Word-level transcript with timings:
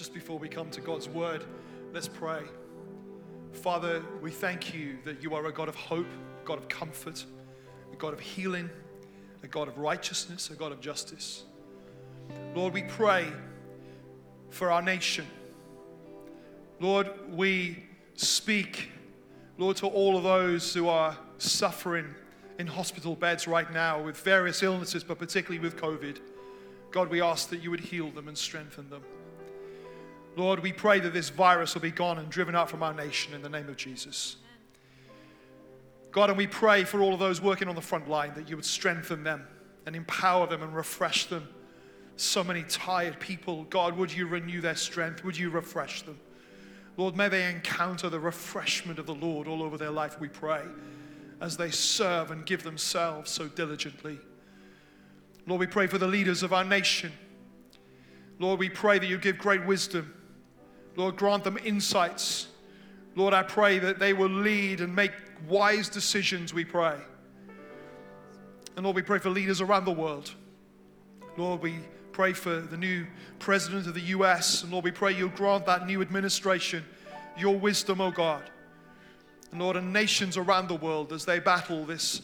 just 0.00 0.14
before 0.14 0.38
we 0.38 0.48
come 0.48 0.70
to 0.70 0.80
God's 0.80 1.10
word, 1.10 1.44
let's 1.92 2.08
pray. 2.08 2.40
Father, 3.52 4.02
we 4.22 4.30
thank 4.30 4.72
you 4.72 4.96
that 5.04 5.22
you 5.22 5.34
are 5.34 5.44
a 5.44 5.52
God 5.52 5.68
of 5.68 5.74
hope, 5.74 6.06
a 6.42 6.46
God 6.46 6.56
of 6.56 6.70
comfort, 6.70 7.22
a 7.92 7.96
God 7.96 8.14
of 8.14 8.18
healing, 8.18 8.70
a 9.42 9.46
God 9.46 9.68
of 9.68 9.76
righteousness, 9.76 10.48
a 10.48 10.54
God 10.54 10.72
of 10.72 10.80
justice. 10.80 11.42
Lord, 12.54 12.72
we 12.72 12.84
pray 12.84 13.30
for 14.48 14.70
our 14.70 14.80
nation. 14.80 15.26
Lord, 16.80 17.10
we 17.28 17.84
speak, 18.14 18.88
Lord, 19.58 19.76
to 19.76 19.86
all 19.86 20.16
of 20.16 20.22
those 20.22 20.72
who 20.72 20.88
are 20.88 21.14
suffering 21.36 22.06
in 22.58 22.66
hospital 22.66 23.16
beds 23.16 23.46
right 23.46 23.70
now 23.70 24.00
with 24.00 24.16
various 24.16 24.62
illnesses, 24.62 25.04
but 25.04 25.18
particularly 25.18 25.58
with 25.58 25.76
COVID. 25.76 26.20
God, 26.90 27.10
we 27.10 27.20
ask 27.20 27.50
that 27.50 27.62
you 27.62 27.70
would 27.70 27.80
heal 27.80 28.10
them 28.10 28.28
and 28.28 28.38
strengthen 28.38 28.88
them. 28.88 29.02
Lord, 30.36 30.60
we 30.60 30.72
pray 30.72 31.00
that 31.00 31.12
this 31.12 31.28
virus 31.28 31.74
will 31.74 31.82
be 31.82 31.90
gone 31.90 32.18
and 32.18 32.28
driven 32.30 32.54
out 32.54 32.70
from 32.70 32.82
our 32.82 32.94
nation 32.94 33.34
in 33.34 33.42
the 33.42 33.48
name 33.48 33.68
of 33.68 33.76
Jesus. 33.76 34.36
God, 36.12 36.28
and 36.28 36.38
we 36.38 36.46
pray 36.46 36.84
for 36.84 37.00
all 37.00 37.12
of 37.14 37.20
those 37.20 37.40
working 37.40 37.68
on 37.68 37.74
the 37.74 37.80
front 37.80 38.08
line 38.08 38.32
that 38.34 38.48
you 38.48 38.56
would 38.56 38.64
strengthen 38.64 39.22
them 39.22 39.46
and 39.86 39.94
empower 39.94 40.46
them 40.46 40.62
and 40.62 40.74
refresh 40.74 41.26
them. 41.26 41.48
So 42.16 42.44
many 42.44 42.64
tired 42.64 43.18
people, 43.20 43.64
God, 43.64 43.96
would 43.96 44.12
you 44.12 44.26
renew 44.26 44.60
their 44.60 44.76
strength? 44.76 45.24
Would 45.24 45.36
you 45.36 45.50
refresh 45.50 46.02
them? 46.02 46.18
Lord, 46.96 47.16
may 47.16 47.28
they 47.28 47.48
encounter 47.48 48.08
the 48.08 48.20
refreshment 48.20 48.98
of 48.98 49.06
the 49.06 49.14
Lord 49.14 49.48
all 49.48 49.62
over 49.62 49.78
their 49.78 49.90
life, 49.90 50.20
we 50.20 50.28
pray 50.28 50.62
as 51.40 51.56
they 51.56 51.70
serve 51.70 52.30
and 52.30 52.44
give 52.44 52.62
themselves 52.62 53.30
so 53.30 53.48
diligently. 53.48 54.18
Lord, 55.46 55.60
we 55.60 55.66
pray 55.66 55.86
for 55.86 55.98
the 55.98 56.06
leaders 56.06 56.42
of 56.42 56.52
our 56.52 56.64
nation. 56.64 57.12
Lord, 58.38 58.60
we 58.60 58.68
pray 58.68 58.98
that 58.98 59.06
you 59.06 59.18
give 59.18 59.38
great 59.38 59.64
wisdom. 59.64 60.14
Lord, 60.96 61.16
grant 61.16 61.44
them 61.44 61.58
insights. 61.64 62.48
Lord, 63.16 63.34
I 63.34 63.42
pray 63.42 63.78
that 63.78 63.98
they 63.98 64.12
will 64.12 64.30
lead 64.30 64.80
and 64.80 64.94
make 64.94 65.12
wise 65.48 65.88
decisions, 65.88 66.52
we 66.52 66.64
pray. 66.64 66.96
And 68.76 68.84
Lord, 68.84 68.96
we 68.96 69.02
pray 69.02 69.18
for 69.18 69.30
leaders 69.30 69.60
around 69.60 69.84
the 69.84 69.92
world. 69.92 70.32
Lord, 71.36 71.60
we 71.60 71.78
pray 72.12 72.32
for 72.32 72.60
the 72.60 72.76
new 72.76 73.06
president 73.38 73.86
of 73.86 73.94
the 73.94 74.00
US. 74.00 74.62
And 74.62 74.72
Lord, 74.72 74.84
we 74.84 74.90
pray 74.90 75.12
you'll 75.12 75.30
grant 75.30 75.66
that 75.66 75.86
new 75.86 76.02
administration 76.02 76.84
your 77.36 77.58
wisdom, 77.58 78.00
oh 78.00 78.10
God. 78.10 78.42
And 79.50 79.60
Lord, 79.60 79.76
and 79.76 79.92
nations 79.92 80.36
around 80.36 80.68
the 80.68 80.76
world 80.76 81.12
as 81.12 81.24
they 81.24 81.40
battle 81.40 81.84
this 81.84 82.22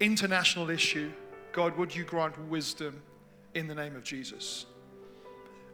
international 0.00 0.70
issue, 0.70 1.10
God, 1.52 1.76
would 1.76 1.94
you 1.94 2.04
grant 2.04 2.38
wisdom 2.48 3.00
in 3.54 3.66
the 3.66 3.74
name 3.74 3.96
of 3.96 4.04
Jesus? 4.04 4.66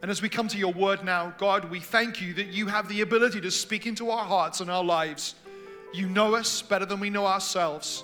And 0.02 0.10
as 0.10 0.20
we 0.20 0.28
come 0.28 0.48
to 0.48 0.58
your 0.58 0.72
word 0.72 1.04
now, 1.04 1.32
God, 1.38 1.70
we 1.70 1.78
thank 1.78 2.20
you 2.20 2.34
that 2.34 2.48
you 2.48 2.66
have 2.66 2.88
the 2.88 3.02
ability 3.02 3.40
to 3.40 3.50
speak 3.52 3.86
into 3.86 4.10
our 4.10 4.24
hearts 4.24 4.60
and 4.60 4.68
our 4.68 4.82
lives. 4.82 5.36
You 5.94 6.08
know 6.08 6.34
us 6.34 6.60
better 6.60 6.84
than 6.84 6.98
we 6.98 7.08
know 7.08 7.24
ourselves. 7.24 8.02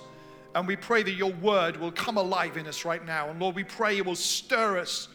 And 0.55 0.65
we 0.65 0.77
pray 0.77 1.03
that 1.03 1.11
your 1.11 1.33
word 1.33 1.75
will 1.75 1.91
come 1.91 2.17
alive 2.17 2.55
in 2.55 2.67
us 2.67 2.85
right 2.85 3.05
now. 3.05 3.29
And 3.29 3.39
Lord, 3.39 3.55
we 3.55 3.65
pray 3.65 3.97
it 3.97 4.05
will 4.05 4.15
stir 4.15 4.79
us. 4.79 5.09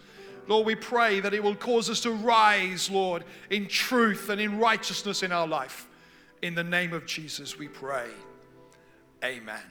Lord, 0.47 0.67
we 0.67 0.75
pray 0.75 1.21
that 1.21 1.33
it 1.33 1.43
will 1.43 1.55
cause 1.55 1.89
us 1.89 2.01
to 2.01 2.11
rise, 2.11 2.91
Lord, 2.91 3.25
in 3.49 3.67
truth 3.67 4.29
and 4.29 4.39
in 4.39 4.59
righteousness 4.59 5.23
in 5.23 5.33
our 5.33 5.47
life. 5.47 5.89
In 6.43 6.55
the 6.55 6.65
name 6.65 6.93
of 6.93 7.07
Jesus, 7.07 7.59
we 7.59 7.67
pray. 7.67 8.09
Amen. 9.25 9.63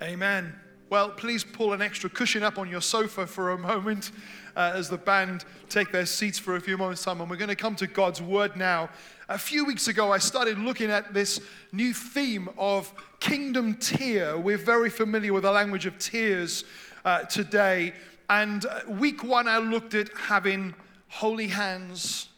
Amen. 0.00 0.54
Well, 0.90 1.10
please 1.10 1.44
pull 1.44 1.74
an 1.74 1.82
extra 1.82 2.08
cushion 2.08 2.42
up 2.42 2.56
on 2.56 2.70
your 2.70 2.80
sofa 2.80 3.26
for 3.26 3.50
a 3.50 3.58
moment 3.58 4.10
uh, 4.56 4.72
as 4.74 4.88
the 4.88 4.96
band 4.96 5.44
take 5.68 5.92
their 5.92 6.06
seats 6.06 6.38
for 6.38 6.56
a 6.56 6.60
few 6.60 6.78
moments' 6.78 7.04
time. 7.04 7.20
And 7.20 7.28
we're 7.28 7.36
going 7.36 7.50
to 7.50 7.56
come 7.56 7.76
to 7.76 7.86
God's 7.86 8.22
Word 8.22 8.56
now. 8.56 8.88
A 9.28 9.36
few 9.36 9.66
weeks 9.66 9.88
ago, 9.88 10.10
I 10.10 10.16
started 10.16 10.58
looking 10.58 10.90
at 10.90 11.12
this 11.12 11.40
new 11.72 11.92
theme 11.92 12.48
of 12.56 12.90
kingdom 13.20 13.74
tier. 13.74 14.38
We're 14.38 14.56
very 14.56 14.88
familiar 14.88 15.34
with 15.34 15.42
the 15.42 15.52
language 15.52 15.84
of 15.84 15.98
tiers 15.98 16.64
uh, 17.04 17.24
today. 17.24 17.92
And 18.30 18.64
uh, 18.64 18.80
week 18.88 19.22
one, 19.22 19.46
I 19.46 19.58
looked 19.58 19.92
at 19.94 20.08
having 20.16 20.74
holy 21.08 21.48
hands 21.48 22.30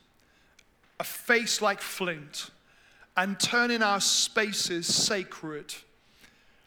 a 0.99 1.05
face 1.05 1.63
like 1.63 1.81
flint, 1.81 2.51
and 3.17 3.39
turning 3.41 3.83
our 3.83 4.01
spaces 4.01 4.87
sacred 4.87 5.73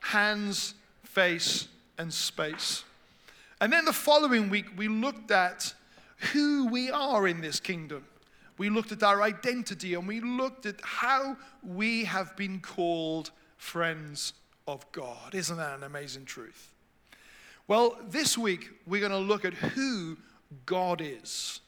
hands, 0.01 0.73
face, 1.03 1.67
and 1.97 2.13
space. 2.13 2.83
And 3.61 3.71
then 3.71 3.85
the 3.85 3.93
following 3.93 4.49
week, 4.49 4.65
we 4.75 4.87
looked 4.87 5.31
at 5.31 5.73
who 6.31 6.67
we 6.67 6.89
are 6.91 7.27
in 7.27 7.41
this 7.41 7.59
kingdom. 7.59 8.05
We 8.57 8.69
looked 8.69 8.91
at 8.91 9.03
our 9.03 9.21
identity 9.21 9.93
and 9.93 10.07
we 10.07 10.19
looked 10.19 10.65
at 10.65 10.75
how 10.83 11.37
we 11.63 12.05
have 12.05 12.35
been 12.35 12.59
called 12.59 13.31
friends 13.57 14.33
of 14.67 14.89
God. 14.91 15.33
Isn't 15.33 15.57
that 15.57 15.77
an 15.77 15.83
amazing 15.83 16.25
truth? 16.25 16.71
Well, 17.67 17.97
this 18.09 18.37
week 18.37 18.69
we're 18.85 18.99
going 18.99 19.11
to 19.11 19.17
look 19.17 19.45
at 19.45 19.53
who 19.53 20.17
God 20.65 21.01
is 21.01 21.61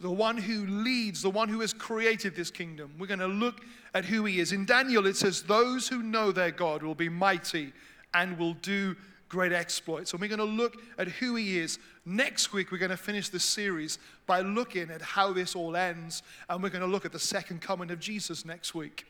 the 0.00 0.10
one 0.10 0.36
who 0.36 0.66
leads, 0.66 1.22
the 1.22 1.30
one 1.30 1.48
who 1.48 1.60
has 1.60 1.72
created 1.72 2.36
this 2.36 2.50
kingdom. 2.50 2.92
We're 2.98 3.06
going 3.06 3.20
to 3.20 3.26
look 3.26 3.62
at 3.94 4.04
who 4.04 4.24
he 4.24 4.40
is. 4.40 4.52
In 4.52 4.66
Daniel, 4.66 5.06
it 5.06 5.16
says, 5.16 5.42
Those 5.42 5.88
who 5.88 6.02
know 6.02 6.30
their 6.32 6.50
God 6.50 6.82
will 6.82 6.94
be 6.94 7.08
mighty 7.08 7.72
and 8.12 8.38
will 8.38 8.54
do 8.54 8.96
great 9.28 9.52
exploits. 9.52 10.12
And 10.12 10.20
we're 10.20 10.28
going 10.28 10.38
to 10.38 10.44
look 10.44 10.76
at 10.98 11.08
who 11.08 11.34
he 11.36 11.58
is. 11.58 11.78
Next 12.04 12.52
week, 12.52 12.70
we're 12.70 12.78
going 12.78 12.90
to 12.90 12.96
finish 12.96 13.28
this 13.28 13.44
series 13.44 13.98
by 14.26 14.40
looking 14.40 14.90
at 14.90 15.02
how 15.02 15.32
this 15.32 15.54
all 15.56 15.76
ends. 15.76 16.22
And 16.48 16.62
we're 16.62 16.70
going 16.70 16.82
to 16.82 16.90
look 16.90 17.04
at 17.04 17.12
the 17.12 17.18
second 17.18 17.60
coming 17.60 17.90
of 17.90 18.00
Jesus 18.00 18.44
next 18.44 18.74
week. 18.74 19.06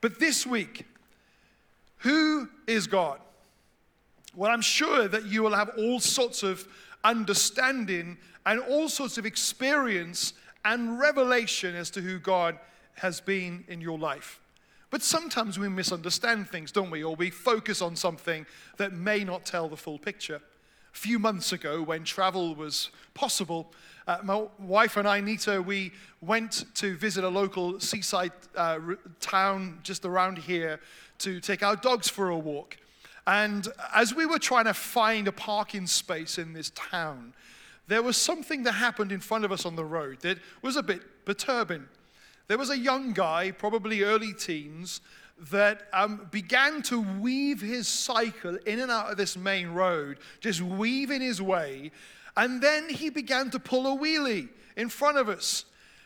But 0.00 0.18
this 0.18 0.46
week, 0.46 0.86
who 1.98 2.48
is 2.66 2.86
God? 2.86 3.20
Well, 4.34 4.50
I'm 4.50 4.60
sure 4.60 5.08
that 5.08 5.26
you 5.26 5.42
will 5.42 5.54
have 5.54 5.70
all 5.78 5.98
sorts 5.98 6.42
of 6.42 6.68
understanding 7.02 8.18
and 8.44 8.60
all 8.60 8.88
sorts 8.88 9.18
of 9.18 9.24
experience 9.24 10.34
and 10.64 10.98
revelation 10.98 11.74
as 11.74 11.90
to 11.90 12.00
who 12.00 12.18
God 12.18 12.58
has 12.94 13.20
been 13.20 13.64
in 13.68 13.80
your 13.80 13.98
life. 13.98 14.40
But 14.96 15.02
sometimes 15.02 15.58
we 15.58 15.68
misunderstand 15.68 16.48
things, 16.48 16.72
don't 16.72 16.90
we? 16.90 17.04
Or 17.04 17.14
we 17.14 17.28
focus 17.28 17.82
on 17.82 17.96
something 17.96 18.46
that 18.78 18.94
may 18.94 19.24
not 19.24 19.44
tell 19.44 19.68
the 19.68 19.76
full 19.76 19.98
picture. 19.98 20.36
A 20.36 20.96
few 20.96 21.18
months 21.18 21.52
ago, 21.52 21.82
when 21.82 22.02
travel 22.02 22.54
was 22.54 22.88
possible, 23.12 23.74
uh, 24.06 24.20
my 24.22 24.46
wife 24.58 24.96
and 24.96 25.06
I, 25.06 25.20
Nita, 25.20 25.60
we 25.60 25.92
went 26.22 26.64
to 26.76 26.96
visit 26.96 27.24
a 27.24 27.28
local 27.28 27.78
seaside 27.78 28.32
uh, 28.56 28.78
town 29.20 29.80
just 29.82 30.06
around 30.06 30.38
here 30.38 30.80
to 31.18 31.40
take 31.40 31.62
our 31.62 31.76
dogs 31.76 32.08
for 32.08 32.30
a 32.30 32.38
walk. 32.38 32.78
And 33.26 33.68
as 33.94 34.14
we 34.14 34.24
were 34.24 34.38
trying 34.38 34.64
to 34.64 34.72
find 34.72 35.28
a 35.28 35.32
parking 35.32 35.86
space 35.86 36.38
in 36.38 36.54
this 36.54 36.70
town, 36.70 37.34
there 37.86 38.02
was 38.02 38.16
something 38.16 38.62
that 38.62 38.72
happened 38.72 39.12
in 39.12 39.20
front 39.20 39.44
of 39.44 39.52
us 39.52 39.66
on 39.66 39.76
the 39.76 39.84
road 39.84 40.20
that 40.22 40.38
was 40.62 40.76
a 40.76 40.82
bit 40.82 41.02
perturbing. 41.26 41.86
There 42.48 42.58
was 42.58 42.70
a 42.70 42.78
young 42.78 43.12
guy, 43.12 43.50
probably 43.50 44.02
early 44.02 44.32
teens, 44.32 45.00
that 45.50 45.88
um, 45.92 46.28
began 46.30 46.80
to 46.82 47.00
weave 47.20 47.60
his 47.60 47.88
cycle 47.88 48.56
in 48.66 48.80
and 48.80 48.90
out 48.90 49.10
of 49.10 49.16
this 49.16 49.36
main 49.36 49.68
road, 49.68 50.18
just 50.40 50.62
weaving 50.62 51.20
his 51.20 51.42
way. 51.42 51.90
And 52.36 52.62
then 52.62 52.88
he 52.88 53.10
began 53.10 53.50
to 53.50 53.58
pull 53.58 53.86
a 53.86 53.96
wheelie 53.96 54.48
in 54.76 54.88
front 54.88 55.18
of 55.18 55.28
us. 55.28 55.64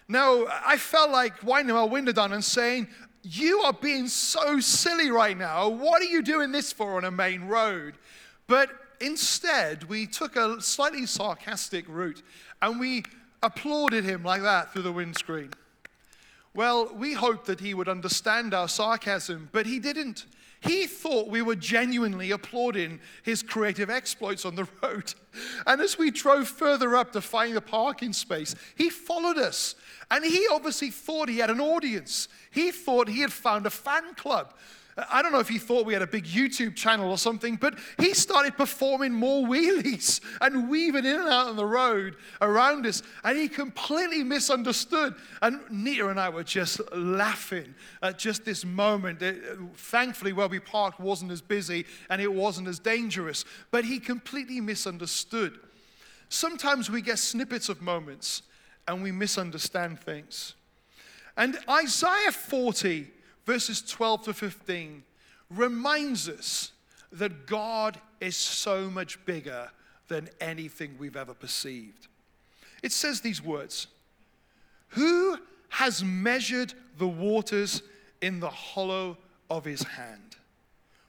Now, 0.08 0.46
I 0.66 0.76
felt 0.76 1.10
like 1.10 1.42
winding 1.44 1.74
my 1.74 1.84
window 1.84 2.12
down 2.12 2.32
and 2.32 2.42
saying, 2.42 2.88
You 3.22 3.60
are 3.60 3.72
being 3.72 4.08
so 4.08 4.58
silly 4.58 5.10
right 5.10 5.36
now. 5.36 5.68
What 5.68 6.02
are 6.02 6.06
you 6.06 6.22
doing 6.22 6.50
this 6.50 6.72
for 6.72 6.96
on 6.96 7.04
a 7.04 7.10
main 7.10 7.42
road? 7.42 7.94
But 8.46 8.70
instead, 9.00 9.84
we 9.84 10.06
took 10.06 10.34
a 10.34 10.60
slightly 10.60 11.06
sarcastic 11.06 11.84
route 11.88 12.22
and 12.60 12.80
we 12.80 13.04
applauded 13.42 14.04
him 14.04 14.24
like 14.24 14.42
that 14.42 14.72
through 14.72 14.82
the 14.82 14.92
windscreen. 14.92 15.50
Well, 16.54 16.92
we 16.94 17.12
hoped 17.12 17.47
that 17.47 17.60
he 17.60 17.74
would 17.74 17.88
understand 17.88 18.54
our 18.54 18.68
sarcasm, 18.68 19.48
but 19.52 19.66
he 19.66 19.78
didn't. 19.78 20.26
He 20.62 20.86
thought 20.86 21.28
we 21.28 21.41
were 21.41 21.54
genuinely 21.54 22.32
applauding 22.32 23.00
his 23.22 23.42
creative 23.42 23.88
exploits 23.88 24.44
on 24.44 24.56
the 24.56 24.68
road. 24.82 25.14
And 25.66 25.80
as 25.80 25.97
we 25.97 26.10
drove 26.10 26.48
further 26.48 26.97
up 26.97 27.12
to 27.12 27.20
find 27.20 27.56
a 27.56 27.62
parking 27.62 28.12
space, 28.12 28.54
he 28.76 28.91
followed 28.91 29.38
us. 29.38 29.74
And 30.10 30.24
he 30.24 30.47
obviously 30.50 30.91
thought 30.91 31.28
he 31.28 31.38
had 31.38 31.50
an 31.50 31.60
audience. 31.60 32.28
He 32.50 32.72
thought 32.72 33.08
he 33.08 33.20
had 33.20 33.32
found 33.32 33.64
a 33.64 33.70
fan 33.70 34.14
club. 34.16 34.54
I 34.97 35.22
don't 35.22 35.33
know 35.33 35.39
if 35.39 35.48
he 35.48 35.59
thought 35.59 35.87
we 35.87 35.92
had 35.92 36.03
a 36.03 36.07
big 36.07 36.25
YouTube 36.25 36.75
channel 36.75 37.10
or 37.10 37.19
something, 37.19 37.57
but 37.57 37.78
he 37.98 38.13
started 38.13 38.57
performing 38.57 39.13
more 39.13 39.47
wheelies 39.47 40.21
and 40.41 40.69
weaving 40.69 41.04
in 41.04 41.21
and 41.21 41.28
out 41.28 41.48
on 41.48 41.57
the 41.57 41.65
road 41.65 42.16
around 42.41 42.87
us. 42.87 43.03
And 43.22 43.39
he 43.39 43.48
completely 43.48 44.25
misunderstood. 44.25 45.15
And 45.42 45.60
Nita 45.71 46.09
and 46.09 46.19
I 46.19 46.28
were 46.28 46.45
just 46.45 46.81
laughing 46.92 47.75
at 48.03 48.19
just 48.19 48.45
this 48.45 48.65
moment. 48.65 49.22
It, 49.22 49.42
uh, 49.51 49.57
thankfully, 49.77 50.33
where 50.33 50.48
we 50.48 50.59
parked 50.59 50.98
wasn't 50.98 51.31
as 51.31 51.41
busy 51.41 51.87
and 52.09 52.21
it 52.21 52.33
wasn't 52.33 52.69
as 52.69 52.78
dangerous, 52.78 53.45
but 53.71 53.84
he 53.84 54.01
completely 54.01 54.60
misunderstood. 54.60 55.59
Sometimes 56.28 56.91
we 56.91 57.01
get 57.01 57.19
snippets 57.19 57.69
of 57.69 57.81
moments 57.81 58.42
and 58.89 59.03
we 59.03 59.13
misunderstand 59.13 60.01
things. 60.01 60.54
And 61.37 61.59
Isaiah 61.69 62.33
40, 62.33 63.10
verses 63.50 63.82
12 63.82 64.26
to 64.26 64.32
15, 64.32 65.02
reminds 65.50 66.28
us 66.28 66.70
that 67.10 67.48
God 67.48 67.98
is 68.20 68.36
so 68.36 68.88
much 68.88 69.24
bigger 69.26 69.68
than 70.06 70.28
anything 70.41 70.94
we've 71.00 71.16
ever 71.16 71.34
perceived. 71.34 72.06
It 72.80 72.92
says 72.92 73.20
these 73.20 73.42
words 73.42 73.88
Who 74.91 75.36
has 75.70 76.04
measured 76.04 76.74
the 76.97 77.08
waters 77.08 77.82
in 78.22 78.38
the 78.38 78.50
hollow 78.50 79.18
of 79.50 79.64
his 79.64 79.82
hand, 79.82 80.36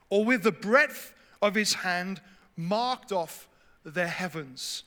or 0.09 0.25
with 0.25 0.41
the 0.41 0.51
breadth 0.51 1.13
of 1.43 1.53
his 1.53 1.75
hand 1.75 2.21
marked 2.57 3.11
off 3.11 3.47
the 3.83 4.07
heavens? 4.07 4.83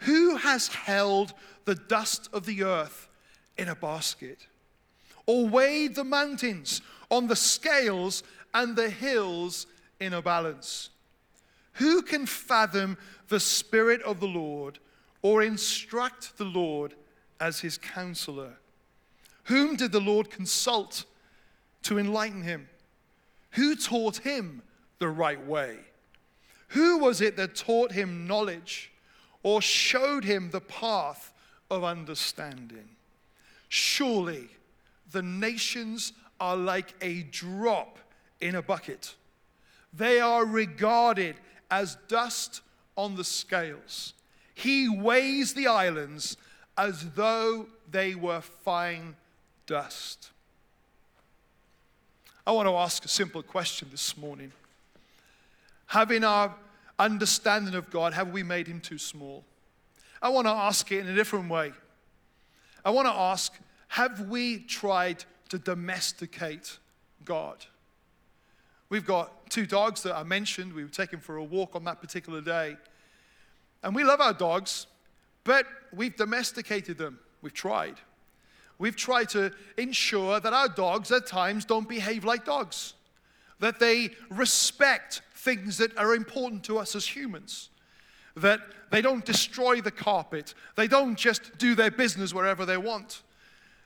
Who 0.00 0.36
has 0.36 0.68
held 0.68 1.32
the 1.64 1.76
dust 1.76 2.28
of 2.34 2.44
the 2.44 2.62
earth 2.62 3.08
in 3.56 3.68
a 3.68 3.74
basket, 3.74 4.48
or 5.26 5.46
weighed 5.46 5.94
the 5.94 6.04
mountains 6.04 6.80
on 7.10 7.26
the 7.26 7.36
scales 7.36 8.22
and 8.52 8.76
the 8.76 8.90
hills 8.90 9.66
in 10.00 10.12
a 10.12 10.22
balance? 10.22 10.90
Who 11.74 12.02
can 12.02 12.26
fathom 12.26 12.96
the 13.28 13.40
Spirit 13.40 14.02
of 14.02 14.20
the 14.20 14.28
Lord 14.28 14.78
or 15.22 15.42
instruct 15.42 16.36
the 16.38 16.44
Lord 16.44 16.94
as 17.40 17.60
his 17.60 17.78
counselor? 17.78 18.58
Whom 19.44 19.76
did 19.76 19.92
the 19.92 20.00
Lord 20.00 20.30
consult 20.30 21.04
to 21.82 21.98
enlighten 21.98 22.42
him? 22.42 22.68
Who 23.50 23.76
taught 23.76 24.18
him 24.18 24.62
the 24.98 25.08
right 25.08 25.44
way? 25.46 25.78
Who 26.68 26.98
was 26.98 27.20
it 27.20 27.36
that 27.36 27.54
taught 27.54 27.92
him 27.92 28.26
knowledge 28.26 28.90
or 29.42 29.60
showed 29.60 30.24
him 30.24 30.50
the 30.50 30.60
path 30.60 31.32
of 31.70 31.84
understanding? 31.84 32.88
Surely 33.68 34.48
the 35.14 35.22
nations 35.22 36.12
are 36.38 36.56
like 36.56 36.92
a 37.00 37.22
drop 37.22 37.98
in 38.40 38.56
a 38.56 38.60
bucket. 38.60 39.14
They 39.94 40.20
are 40.20 40.44
regarded 40.44 41.36
as 41.70 41.96
dust 42.08 42.60
on 42.96 43.14
the 43.14 43.24
scales. 43.24 44.12
He 44.54 44.88
weighs 44.88 45.54
the 45.54 45.68
islands 45.68 46.36
as 46.76 47.08
though 47.12 47.66
they 47.90 48.14
were 48.14 48.40
fine 48.40 49.16
dust. 49.66 50.30
I 52.46 52.52
want 52.52 52.68
to 52.68 52.74
ask 52.74 53.04
a 53.04 53.08
simple 53.08 53.42
question 53.42 53.88
this 53.90 54.18
morning. 54.18 54.52
Having 55.86 56.24
our 56.24 56.54
understanding 56.98 57.74
of 57.74 57.88
God, 57.88 58.12
have 58.12 58.28
we 58.32 58.42
made 58.42 58.66
him 58.66 58.80
too 58.80 58.98
small? 58.98 59.44
I 60.20 60.28
want 60.28 60.46
to 60.46 60.52
ask 60.52 60.90
it 60.90 60.98
in 60.98 61.08
a 61.08 61.14
different 61.14 61.48
way. 61.48 61.72
I 62.84 62.90
want 62.90 63.06
to 63.06 63.14
ask, 63.14 63.52
have 63.94 64.22
we 64.22 64.58
tried 64.58 65.24
to 65.48 65.56
domesticate 65.56 66.78
God? 67.24 67.64
We've 68.88 69.06
got 69.06 69.48
two 69.50 69.66
dogs 69.66 70.02
that 70.02 70.16
I 70.16 70.24
mentioned. 70.24 70.72
We 70.72 70.82
were 70.82 70.90
taken 70.90 71.20
for 71.20 71.36
a 71.36 71.44
walk 71.44 71.76
on 71.76 71.84
that 71.84 72.00
particular 72.00 72.40
day. 72.40 72.76
And 73.84 73.94
we 73.94 74.02
love 74.02 74.20
our 74.20 74.32
dogs, 74.32 74.88
but 75.44 75.66
we've 75.92 76.16
domesticated 76.16 76.98
them. 76.98 77.20
We've 77.40 77.54
tried. 77.54 77.94
We've 78.80 78.96
tried 78.96 79.28
to 79.28 79.52
ensure 79.78 80.40
that 80.40 80.52
our 80.52 80.68
dogs 80.68 81.12
at 81.12 81.28
times 81.28 81.64
don't 81.64 81.88
behave 81.88 82.24
like 82.24 82.44
dogs, 82.44 82.94
that 83.60 83.78
they 83.78 84.10
respect 84.28 85.22
things 85.36 85.78
that 85.78 85.96
are 85.96 86.16
important 86.16 86.64
to 86.64 86.78
us 86.78 86.96
as 86.96 87.06
humans, 87.06 87.70
that 88.34 88.58
they 88.90 89.02
don't 89.02 89.24
destroy 89.24 89.80
the 89.80 89.92
carpet, 89.92 90.52
they 90.74 90.88
don't 90.88 91.14
just 91.14 91.56
do 91.58 91.76
their 91.76 91.92
business 91.92 92.34
wherever 92.34 92.66
they 92.66 92.76
want. 92.76 93.22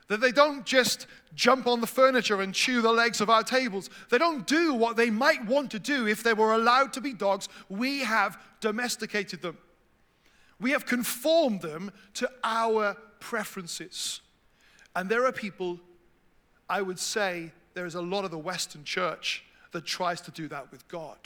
That 0.08 0.20
they 0.20 0.32
don't 0.32 0.64
just 0.64 1.06
jump 1.34 1.66
on 1.66 1.80
the 1.80 1.86
furniture 1.86 2.40
and 2.40 2.54
chew 2.54 2.80
the 2.80 2.92
legs 2.92 3.20
of 3.20 3.30
our 3.30 3.42
tables. 3.42 3.90
They 4.10 4.18
don't 4.18 4.46
do 4.46 4.74
what 4.74 4.96
they 4.96 5.10
might 5.10 5.44
want 5.44 5.70
to 5.72 5.78
do 5.78 6.06
if 6.06 6.22
they 6.22 6.32
were 6.32 6.54
allowed 6.54 6.92
to 6.94 7.00
be 7.00 7.12
dogs. 7.12 7.48
We 7.68 8.00
have 8.00 8.40
domesticated 8.60 9.42
them. 9.42 9.58
We 10.60 10.72
have 10.72 10.86
conformed 10.86 11.60
them 11.60 11.92
to 12.14 12.30
our 12.42 12.96
preferences. 13.20 14.20
And 14.96 15.08
there 15.08 15.26
are 15.26 15.32
people, 15.32 15.78
I 16.68 16.82
would 16.82 16.98
say, 16.98 17.52
there 17.74 17.86
is 17.86 17.94
a 17.94 18.02
lot 18.02 18.24
of 18.24 18.30
the 18.30 18.38
Western 18.38 18.84
church 18.84 19.44
that 19.72 19.84
tries 19.84 20.20
to 20.22 20.30
do 20.30 20.48
that 20.48 20.72
with 20.72 20.88
God. 20.88 21.16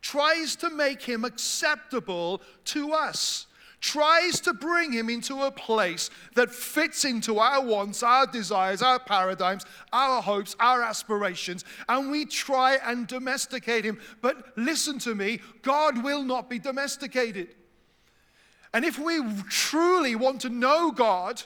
Tries 0.00 0.56
to 0.56 0.70
make 0.70 1.02
him 1.02 1.24
acceptable 1.24 2.42
to 2.66 2.92
us. 2.92 3.46
Tries 3.84 4.40
to 4.40 4.54
bring 4.54 4.92
him 4.92 5.10
into 5.10 5.42
a 5.42 5.50
place 5.50 6.08
that 6.36 6.50
fits 6.50 7.04
into 7.04 7.38
our 7.38 7.62
wants, 7.62 8.02
our 8.02 8.26
desires, 8.26 8.80
our 8.80 8.98
paradigms, 8.98 9.66
our 9.92 10.22
hopes, 10.22 10.56
our 10.58 10.80
aspirations, 10.80 11.66
and 11.86 12.10
we 12.10 12.24
try 12.24 12.78
and 12.82 13.06
domesticate 13.06 13.84
him. 13.84 14.00
But 14.22 14.56
listen 14.56 14.98
to 15.00 15.14
me 15.14 15.40
God 15.60 16.02
will 16.02 16.22
not 16.22 16.48
be 16.48 16.58
domesticated. 16.58 17.48
And 18.72 18.86
if 18.86 18.98
we 18.98 19.20
truly 19.50 20.16
want 20.16 20.40
to 20.40 20.48
know 20.48 20.90
God, 20.90 21.42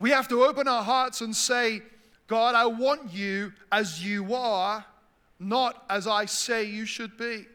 we 0.00 0.10
have 0.10 0.26
to 0.26 0.42
open 0.42 0.66
our 0.66 0.82
hearts 0.82 1.20
and 1.20 1.36
say, 1.36 1.82
God, 2.26 2.56
I 2.56 2.66
want 2.66 3.12
you 3.12 3.52
as 3.70 4.04
you 4.04 4.34
are, 4.34 4.84
not 5.38 5.84
as 5.88 6.08
I 6.08 6.24
say 6.24 6.64
you 6.64 6.84
should 6.84 7.16
be. 7.16 7.46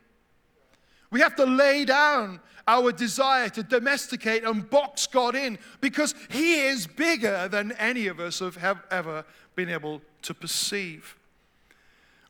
We 1.13 1.19
have 1.19 1.35
to 1.35 1.45
lay 1.45 1.85
down 1.85 2.39
our 2.67 2.91
desire 2.91 3.47
to 3.49 3.61
domesticate 3.61 4.43
and 4.43 4.67
box 4.67 5.05
God 5.05 5.35
in 5.35 5.59
because 5.79 6.15
He 6.31 6.61
is 6.61 6.87
bigger 6.87 7.47
than 7.47 7.71
any 7.73 8.07
of 8.07 8.19
us 8.19 8.39
have 8.39 8.81
ever 8.89 9.23
been 9.55 9.69
able 9.69 10.01
to 10.23 10.33
perceive. 10.33 11.15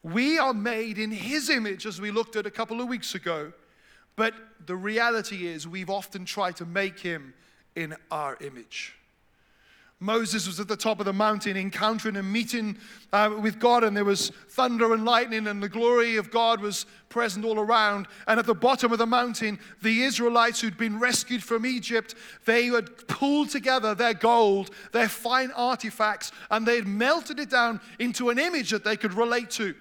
We 0.03 0.38
are 0.38 0.53
made 0.53 0.97
in 0.97 1.12
His 1.12 1.50
image, 1.50 1.85
as 1.85 2.01
we 2.01 2.12
looked 2.12 2.35
at 2.35 2.45
a 2.45 2.51
couple 2.51 2.81
of 2.81 2.89
weeks 2.89 3.15
ago. 3.15 3.53
But 4.18 4.33
the 4.65 4.75
reality 4.75 5.47
is, 5.47 5.65
we've 5.65 5.89
often 5.89 6.25
tried 6.25 6.57
to 6.57 6.65
make 6.65 7.00
him 7.00 7.33
in 7.77 7.95
our 8.12 8.38
image. 8.41 8.95
Moses 10.04 10.46
was 10.48 10.60
at 10.60 10.68
the 10.68 10.76
top 10.76 11.00
of 11.00 11.06
the 11.06 11.14
mountain 11.14 11.56
encountering 11.56 12.18
and 12.18 12.30
meeting 12.30 12.78
uh, 13.14 13.34
with 13.40 13.58
God, 13.58 13.86
and 13.86 13.96
there 13.96 14.04
was 14.04 14.32
thunder 14.50 14.94
and 14.94 15.06
lightning, 15.06 15.48
and 15.48 15.64
the 15.64 15.70
glory 15.70 16.18
of 16.18 16.30
God 16.30 16.60
was 16.60 16.86
present 17.08 17.46
all 17.46 17.58
around. 17.58 18.08
And 18.28 18.38
at 18.38 18.46
the 18.46 18.54
bottom 18.54 18.92
of 18.92 18.98
the 18.98 19.06
mountain, 19.06 19.60
the 19.81 20.04
Israelites 20.04 20.60
who'd 20.60 20.78
been 20.78 21.00
rescued 21.00 21.42
from 21.42 21.66
Egypt, 21.66 22.16
they 22.44 22.66
had 22.66 23.07
pulled 23.07 23.50
together 23.50 23.95
their 23.95 24.14
gold, 24.14 24.72
their 24.92 25.07
fine 25.07 25.52
artifacts, 25.52 26.33
and 26.52 26.66
they 26.66 26.76
had 26.76 26.88
melted 26.88 27.40
it 27.40 27.50
down 27.50 27.80
into 27.98 28.30
an 28.30 28.38
image 28.38 28.72
that 28.72 28.83
they 28.83 28.98
could 28.98 29.14
relate 29.14 29.50
to. 29.52 29.74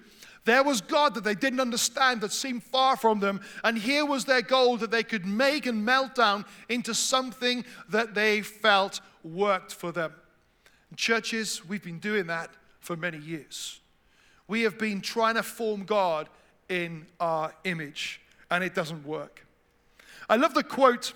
There 0.45 0.63
was 0.63 0.81
God 0.81 1.15
that 1.15 1.23
they 1.23 1.35
didn't 1.35 1.59
understand, 1.59 2.21
that 2.21 2.31
seemed 2.31 2.63
far 2.63 2.95
from 2.97 3.19
them. 3.19 3.41
And 3.63 3.77
here 3.77 4.05
was 4.05 4.25
their 4.25 4.41
gold 4.41 4.81
that 4.81 4.91
they 4.91 5.03
could 5.03 5.25
make 5.25 5.65
and 5.65 5.85
melt 5.85 6.15
down 6.15 6.45
into 6.69 6.93
something 6.93 7.63
that 7.89 8.13
they 8.13 8.41
felt 8.41 8.99
worked 9.23 9.73
for 9.73 9.91
them. 9.91 10.13
churches, 10.95 11.67
we've 11.67 11.83
been 11.83 11.99
doing 11.99 12.27
that 12.27 12.51
for 12.79 12.95
many 12.95 13.17
years. 13.17 13.79
We 14.47 14.61
have 14.63 14.77
been 14.77 15.01
trying 15.01 15.35
to 15.35 15.43
form 15.43 15.85
God 15.85 16.29
in 16.69 17.07
our 17.19 17.53
image, 17.63 18.21
and 18.51 18.63
it 18.63 18.75
doesn't 18.75 19.05
work. 19.05 19.45
I 20.29 20.35
love 20.35 20.53
the 20.53 20.63
quote 20.63 21.13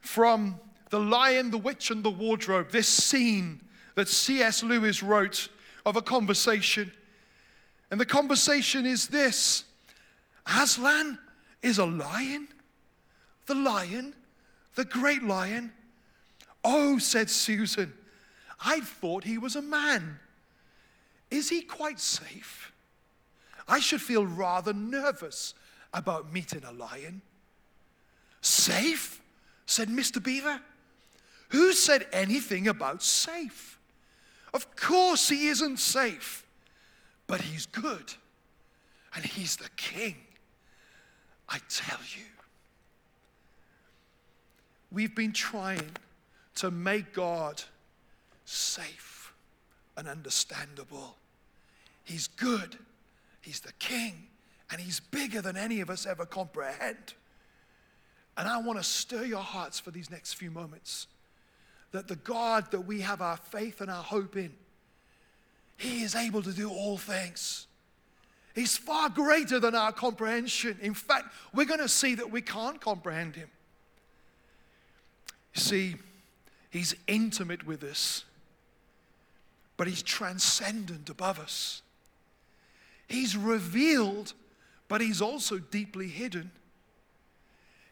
from 0.00 0.58
The 0.90 1.00
Lion, 1.00 1.50
the 1.50 1.58
Witch, 1.58 1.90
and 1.90 2.02
the 2.02 2.10
Wardrobe, 2.10 2.70
this 2.70 2.88
scene 2.88 3.60
that 3.94 4.08
C.S. 4.08 4.62
Lewis 4.62 5.02
wrote 5.02 5.48
of 5.84 5.96
a 5.96 6.02
conversation 6.02 6.92
and 7.90 8.00
the 8.00 8.06
conversation 8.06 8.86
is 8.86 9.08
this 9.08 9.64
Aslan 10.46 11.18
is 11.62 11.78
a 11.78 11.86
lion? 11.86 12.48
The 13.46 13.54
lion? 13.54 14.14
The 14.76 14.84
great 14.84 15.22
lion? 15.22 15.72
Oh, 16.64 16.98
said 16.98 17.30
Susan, 17.30 17.92
I 18.64 18.80
thought 18.80 19.24
he 19.24 19.38
was 19.38 19.56
a 19.56 19.62
man. 19.62 20.18
Is 21.30 21.48
he 21.48 21.62
quite 21.62 22.00
safe? 22.00 22.72
I 23.68 23.78
should 23.78 24.02
feel 24.02 24.26
rather 24.26 24.72
nervous 24.72 25.54
about 25.94 26.32
meeting 26.32 26.62
a 26.64 26.72
lion. 26.72 27.22
Safe? 28.40 29.20
said 29.66 29.88
Mr. 29.88 30.22
Beaver. 30.22 30.60
Who 31.50 31.72
said 31.72 32.06
anything 32.12 32.68
about 32.68 33.02
safe? 33.02 33.78
Of 34.52 34.74
course 34.76 35.28
he 35.28 35.48
isn't 35.48 35.78
safe 35.78 36.44
but 37.30 37.42
he's 37.42 37.64
good 37.66 38.12
and 39.14 39.24
he's 39.24 39.54
the 39.54 39.68
king. 39.76 40.16
I 41.48 41.58
tell 41.68 42.00
you. 42.16 42.24
We've 44.90 45.14
been 45.14 45.30
trying 45.30 45.92
to 46.56 46.70
make 46.70 47.12
God 47.12 47.62
safe 48.44 49.32
and 49.96 50.08
understandable. 50.08 51.16
He's 52.04 52.26
good, 52.26 52.78
he's 53.40 53.60
the 53.60 53.72
king, 53.74 54.26
and 54.70 54.80
he's 54.80 55.00
bigger 55.00 55.40
than 55.40 55.56
any 55.56 55.80
of 55.80 55.90
us 55.90 56.06
ever 56.06 56.26
comprehend. 56.26 57.14
And 58.36 58.48
I 58.48 58.58
want 58.58 58.78
to 58.78 58.84
stir 58.84 59.24
your 59.24 59.40
hearts 59.40 59.78
for 59.78 59.90
these 59.90 60.10
next 60.10 60.34
few 60.34 60.50
moments 60.50 61.06
that 61.92 62.08
the 62.08 62.16
God 62.16 62.70
that 62.70 62.82
we 62.82 63.00
have 63.00 63.20
our 63.20 63.36
faith 63.36 63.80
and 63.80 63.90
our 63.90 64.02
hope 64.02 64.36
in, 64.36 64.52
He 65.76 66.02
is 66.02 66.14
able 66.14 66.42
to 66.42 66.52
do 66.52 66.70
all 66.70 66.96
things. 66.96 67.66
He's 68.54 68.76
far 68.76 69.08
greater 69.08 69.58
than 69.58 69.74
our 69.74 69.92
comprehension. 69.92 70.78
In 70.82 70.94
fact, 70.94 71.26
we're 71.54 71.66
going 71.66 71.80
to 71.80 71.88
see 71.88 72.14
that 72.16 72.30
we 72.30 72.42
can't 72.42 72.80
comprehend 72.80 73.36
Him. 73.36 73.48
You 75.54 75.60
see, 75.60 75.96
He's 76.70 76.94
intimate 77.06 77.66
with 77.66 77.82
us, 77.82 78.24
but 79.76 79.86
He's 79.88 80.02
transcendent 80.02 81.10
above 81.10 81.38
us. 81.38 81.82
He's 83.08 83.36
revealed, 83.36 84.34
but 84.88 85.00
He's 85.00 85.20
also 85.20 85.58
deeply 85.58 86.08
hidden. 86.08 86.52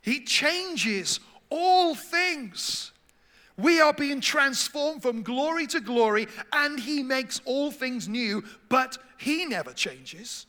He 0.01 0.25
changes 0.25 1.19
all 1.51 1.95
things. 1.95 2.93
We 3.57 3.81
are 3.81 3.93
being 3.93 4.21
transformed 4.21 5.03
from 5.03 5.25
glory 5.25 5.67
to 5.69 5.81
glory, 5.81 6.29
and 6.53 6.79
He 6.79 7.03
makes 7.03 7.41
all 7.45 7.73
things 7.73 8.09
new, 8.09 8.45
but 8.69 8.97
He 9.19 9.45
never 9.45 9.73
changes. 9.73 10.47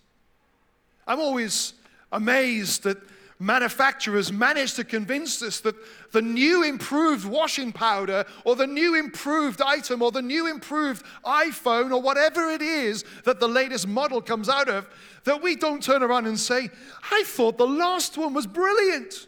I'm 1.07 1.19
always 1.19 1.73
amazed 2.11 2.83
that 2.83 2.97
manufacturers 3.39 4.33
manage 4.33 4.73
to 4.73 4.83
convince 4.83 5.41
us 5.41 5.61
that 5.61 5.75
the 6.11 6.21
new 6.21 6.63
improved 6.63 7.25
washing 7.25 7.71
powder 7.71 8.25
or 8.43 8.57
the 8.57 8.67
new 8.67 8.95
improved 8.95 9.61
item 9.61 10.01
or 10.01 10.11
the 10.11 10.21
new 10.21 10.47
improved 10.47 11.05
iPhone 11.25 11.93
or 11.93 12.01
whatever 12.01 12.49
it 12.49 12.61
is 12.61 13.05
that 13.23 13.39
the 13.39 13.47
latest 13.47 13.87
model 13.87 14.21
comes 14.21 14.49
out 14.49 14.67
of, 14.67 14.89
that 15.23 15.41
we 15.41 15.55
don't 15.55 15.81
turn 15.81 16.03
around 16.03 16.27
and 16.27 16.37
say, 16.37 16.69
I 17.11 17.23
thought 17.25 17.57
the 17.57 17.65
last 17.65 18.17
one 18.17 18.33
was 18.33 18.45
brilliant. 18.45 19.27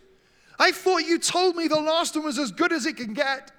I 0.60 0.72
thought 0.72 1.00
you 1.00 1.18
told 1.18 1.56
me 1.56 1.70
the 1.70 1.80
last 1.80 2.16
one 2.16 2.26
was 2.26 2.38
as 2.38 2.52
good 2.52 2.74
as 2.74 2.86
it 2.86 2.98
can 2.98 3.14
get. 3.14 3.52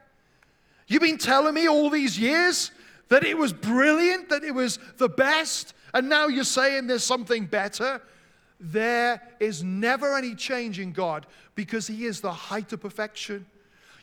You've 0.86 1.02
been 1.02 1.18
telling 1.18 1.54
me 1.54 1.66
all 1.66 1.88
these 1.88 2.18
years 2.18 2.72
that 3.08 3.24
it 3.24 3.38
was 3.38 3.54
brilliant, 3.54 4.28
that 4.28 4.44
it 4.44 4.54
was 4.54 4.78
the 4.98 5.08
best, 5.08 5.72
and 5.94 6.10
now 6.10 6.26
you're 6.26 6.44
saying 6.44 6.88
there's 6.88 7.04
something 7.04 7.46
better. 7.46 8.02
There 8.64 9.20
is 9.40 9.64
never 9.64 10.16
any 10.16 10.36
change 10.36 10.78
in 10.78 10.92
God 10.92 11.26
because 11.56 11.88
He 11.88 12.06
is 12.06 12.20
the 12.20 12.32
height 12.32 12.72
of 12.72 12.80
perfection. 12.80 13.44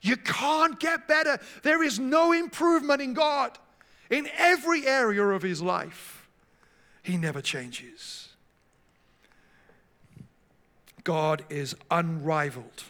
You 0.01 0.17
can't 0.17 0.77
get 0.79 1.07
better. 1.07 1.39
There 1.63 1.81
is 1.81 1.97
no 1.97 2.33
improvement 2.33 3.01
in 3.01 3.13
God. 3.13 3.57
In 4.09 4.27
every 4.37 4.85
area 4.85 5.23
of 5.23 5.41
His 5.41 5.61
life, 5.61 6.27
He 7.01 7.15
never 7.15 7.41
changes. 7.41 8.27
God 11.05 11.45
is 11.49 11.73
unrivaled, 11.89 12.83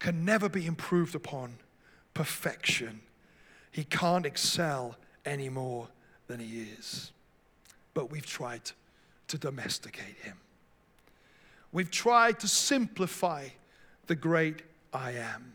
can 0.00 0.24
never 0.24 0.48
be 0.48 0.66
improved 0.66 1.14
upon. 1.14 1.54
Perfection. 2.14 3.00
He 3.70 3.84
can't 3.84 4.26
excel 4.26 4.96
any 5.24 5.48
more 5.48 5.88
than 6.26 6.40
He 6.40 6.62
is. 6.78 7.12
But 7.92 8.10
we've 8.10 8.26
tried 8.26 8.72
to 9.28 9.38
domesticate 9.38 10.16
Him. 10.22 10.36
We've 11.74 11.90
tried 11.90 12.38
to 12.38 12.48
simplify 12.48 13.48
the 14.06 14.14
great 14.14 14.62
I 14.92 15.10
am. 15.10 15.52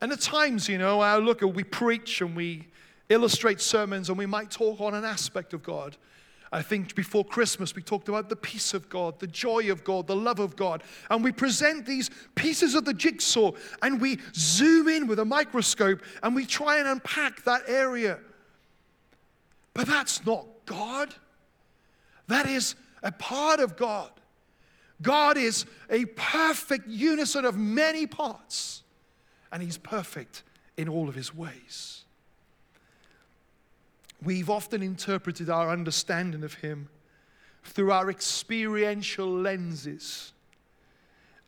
And 0.00 0.12
at 0.12 0.20
times, 0.20 0.68
you 0.68 0.78
know, 0.78 1.00
I 1.00 1.18
look 1.18 1.42
at 1.42 1.52
we 1.52 1.64
preach 1.64 2.20
and 2.20 2.36
we 2.36 2.68
illustrate 3.08 3.60
sermons 3.60 4.08
and 4.08 4.16
we 4.16 4.26
might 4.26 4.52
talk 4.52 4.80
on 4.80 4.94
an 4.94 5.04
aspect 5.04 5.54
of 5.54 5.64
God. 5.64 5.96
I 6.52 6.62
think 6.62 6.94
before 6.94 7.24
Christmas 7.24 7.74
we 7.74 7.82
talked 7.82 8.08
about 8.08 8.28
the 8.28 8.36
peace 8.36 8.74
of 8.74 8.88
God, 8.88 9.18
the 9.18 9.26
joy 9.26 9.72
of 9.72 9.82
God, 9.82 10.06
the 10.06 10.14
love 10.14 10.38
of 10.38 10.54
God. 10.54 10.84
And 11.10 11.24
we 11.24 11.32
present 11.32 11.84
these 11.84 12.08
pieces 12.36 12.76
of 12.76 12.84
the 12.84 12.94
jigsaw 12.94 13.50
and 13.82 14.00
we 14.00 14.20
zoom 14.36 14.86
in 14.86 15.08
with 15.08 15.18
a 15.18 15.24
microscope 15.24 16.00
and 16.22 16.32
we 16.36 16.46
try 16.46 16.78
and 16.78 16.86
unpack 16.86 17.42
that 17.42 17.62
area. 17.66 18.20
But 19.74 19.88
that's 19.88 20.24
not 20.24 20.46
God. 20.64 21.12
That 22.28 22.46
is 22.46 22.76
a 23.02 23.10
part 23.10 23.58
of 23.58 23.76
God. 23.76 24.12
God 25.00 25.36
is 25.36 25.64
a 25.90 26.04
perfect 26.06 26.88
unison 26.88 27.44
of 27.44 27.56
many 27.56 28.06
parts, 28.06 28.82
and 29.52 29.62
He's 29.62 29.78
perfect 29.78 30.42
in 30.76 30.88
all 30.88 31.08
of 31.08 31.14
His 31.14 31.34
ways. 31.34 32.04
We've 34.22 34.50
often 34.50 34.82
interpreted 34.82 35.48
our 35.48 35.70
understanding 35.70 36.42
of 36.42 36.54
Him 36.54 36.88
through 37.62 37.92
our 37.92 38.10
experiential 38.10 39.30
lenses, 39.30 40.32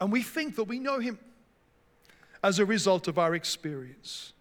and 0.01 0.13
we 0.13 0.23
think 0.23 0.57
that 0.57 0.65
we 0.65 0.79
know 0.79 1.01
Him 1.01 1.19
as 2.43 2.59
a 2.59 2.65
result 2.65 3.09
of 3.09 3.19
our 3.19 3.35
experience. 3.35 4.33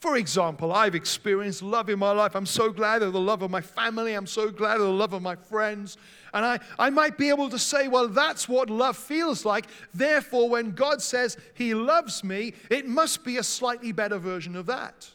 For 0.00 0.16
example, 0.16 0.72
I've 0.72 0.94
experienced 0.94 1.62
love 1.62 1.88
in 1.88 1.98
my 1.98 2.12
life. 2.12 2.34
I'm 2.34 2.46
so 2.46 2.70
glad 2.70 3.02
of 3.02 3.12
the 3.12 3.20
love 3.20 3.42
of 3.42 3.50
my 3.50 3.60
family. 3.60 4.14
I'm 4.14 4.26
so 4.26 4.50
glad 4.50 4.76
of 4.76 4.82
the 4.82 4.92
love 4.92 5.12
of 5.12 5.22
my 5.22 5.36
friends. 5.36 5.96
And 6.34 6.44
I, 6.44 6.58
I 6.78 6.90
might 6.90 7.16
be 7.16 7.28
able 7.28 7.48
to 7.50 7.58
say, 7.58 7.88
well, 7.88 8.08
that's 8.08 8.48
what 8.48 8.68
love 8.68 8.96
feels 8.96 9.44
like. 9.44 9.66
Therefore, 9.94 10.48
when 10.48 10.72
God 10.72 11.00
says 11.00 11.36
He 11.54 11.74
loves 11.74 12.22
me, 12.24 12.54
it 12.70 12.86
must 12.86 13.24
be 13.24 13.38
a 13.38 13.42
slightly 13.42 13.92
better 13.92 14.18
version 14.18 14.56
of 14.56 14.66
that. 14.66 15.10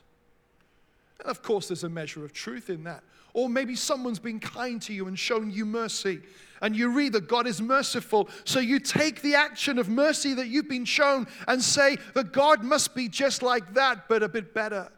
And 1.19 1.29
of 1.29 1.43
course, 1.43 1.67
there's 1.67 1.83
a 1.83 1.89
measure 1.89 2.25
of 2.25 2.33
truth 2.33 2.69
in 2.69 2.83
that. 2.85 3.03
Or 3.33 3.47
maybe 3.47 3.75
someone's 3.75 4.19
been 4.19 4.39
kind 4.39 4.81
to 4.83 4.93
you 4.93 5.07
and 5.07 5.17
shown 5.17 5.51
you 5.51 5.65
mercy. 5.65 6.21
And 6.61 6.75
you 6.75 6.89
read 6.89 7.13
that 7.13 7.27
God 7.27 7.47
is 7.47 7.61
merciful. 7.61 8.29
So 8.43 8.59
you 8.59 8.79
take 8.79 9.21
the 9.21 9.35
action 9.35 9.79
of 9.79 9.89
mercy 9.89 10.33
that 10.33 10.47
you've 10.47 10.69
been 10.69 10.85
shown 10.85 11.27
and 11.47 11.61
say 11.61 11.97
that 12.13 12.33
God 12.33 12.63
must 12.63 12.93
be 12.93 13.07
just 13.07 13.41
like 13.41 13.73
that, 13.73 14.07
but 14.07 14.21
a 14.21 14.29
bit 14.29 14.53
better. 14.53 14.91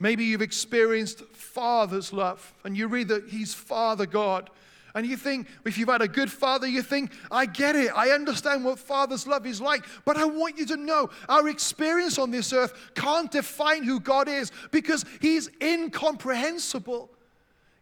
Maybe 0.00 0.24
you've 0.24 0.42
experienced 0.42 1.20
Father's 1.32 2.12
love 2.12 2.52
and 2.64 2.76
you 2.76 2.88
read 2.88 3.08
that 3.08 3.28
He's 3.28 3.54
Father 3.54 4.06
God. 4.06 4.50
And 4.94 5.04
you 5.04 5.16
think, 5.16 5.48
if 5.64 5.76
you've 5.76 5.88
had 5.88 6.02
a 6.02 6.08
good 6.08 6.30
father, 6.30 6.68
you 6.68 6.80
think, 6.80 7.10
I 7.28 7.46
get 7.46 7.74
it. 7.74 7.90
I 7.96 8.10
understand 8.10 8.64
what 8.64 8.78
father's 8.78 9.26
love 9.26 9.44
is 9.44 9.60
like. 9.60 9.84
But 10.04 10.16
I 10.16 10.24
want 10.24 10.56
you 10.56 10.66
to 10.66 10.76
know 10.76 11.10
our 11.28 11.48
experience 11.48 12.16
on 12.16 12.30
this 12.30 12.52
earth 12.52 12.92
can't 12.94 13.30
define 13.30 13.82
who 13.82 13.98
God 13.98 14.28
is 14.28 14.52
because 14.70 15.04
He's 15.20 15.50
incomprehensible. 15.60 17.10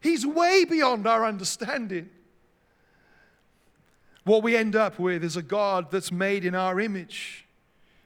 He's 0.00 0.26
way 0.26 0.64
beyond 0.64 1.07
our 1.07 1.26
understanding. 1.26 2.09
What 4.25 4.42
we 4.42 4.57
end 4.57 4.75
up 4.75 4.99
with 4.99 5.23
is 5.23 5.37
a 5.37 5.42
God 5.42 5.90
that's 5.90 6.11
made 6.11 6.47
in 6.47 6.54
our 6.54 6.81
image. 6.81 7.47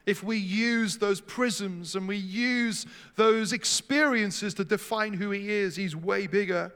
If 0.04 0.24
we 0.24 0.36
use 0.36 0.98
those 0.98 1.20
prisms 1.20 1.94
and 1.94 2.08
we 2.08 2.16
use 2.16 2.86
those 3.14 3.52
experiences 3.52 4.54
to 4.54 4.64
define 4.64 5.12
who 5.12 5.30
He 5.30 5.48
is, 5.48 5.76
He's 5.76 5.94
way 5.94 6.26
bigger. 6.26 6.72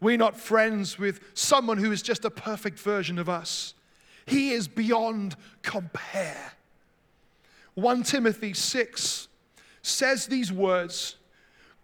We're 0.00 0.18
not 0.18 0.36
friends 0.36 0.98
with 0.98 1.20
someone 1.34 1.78
who 1.78 1.92
is 1.92 2.02
just 2.02 2.24
a 2.24 2.30
perfect 2.30 2.78
version 2.78 3.18
of 3.18 3.28
us. 3.28 3.74
He 4.26 4.50
is 4.50 4.68
beyond 4.68 5.36
compare. 5.62 6.52
1 7.74 8.02
Timothy 8.02 8.54
6 8.54 9.28
says 9.82 10.26
these 10.26 10.52
words 10.52 11.16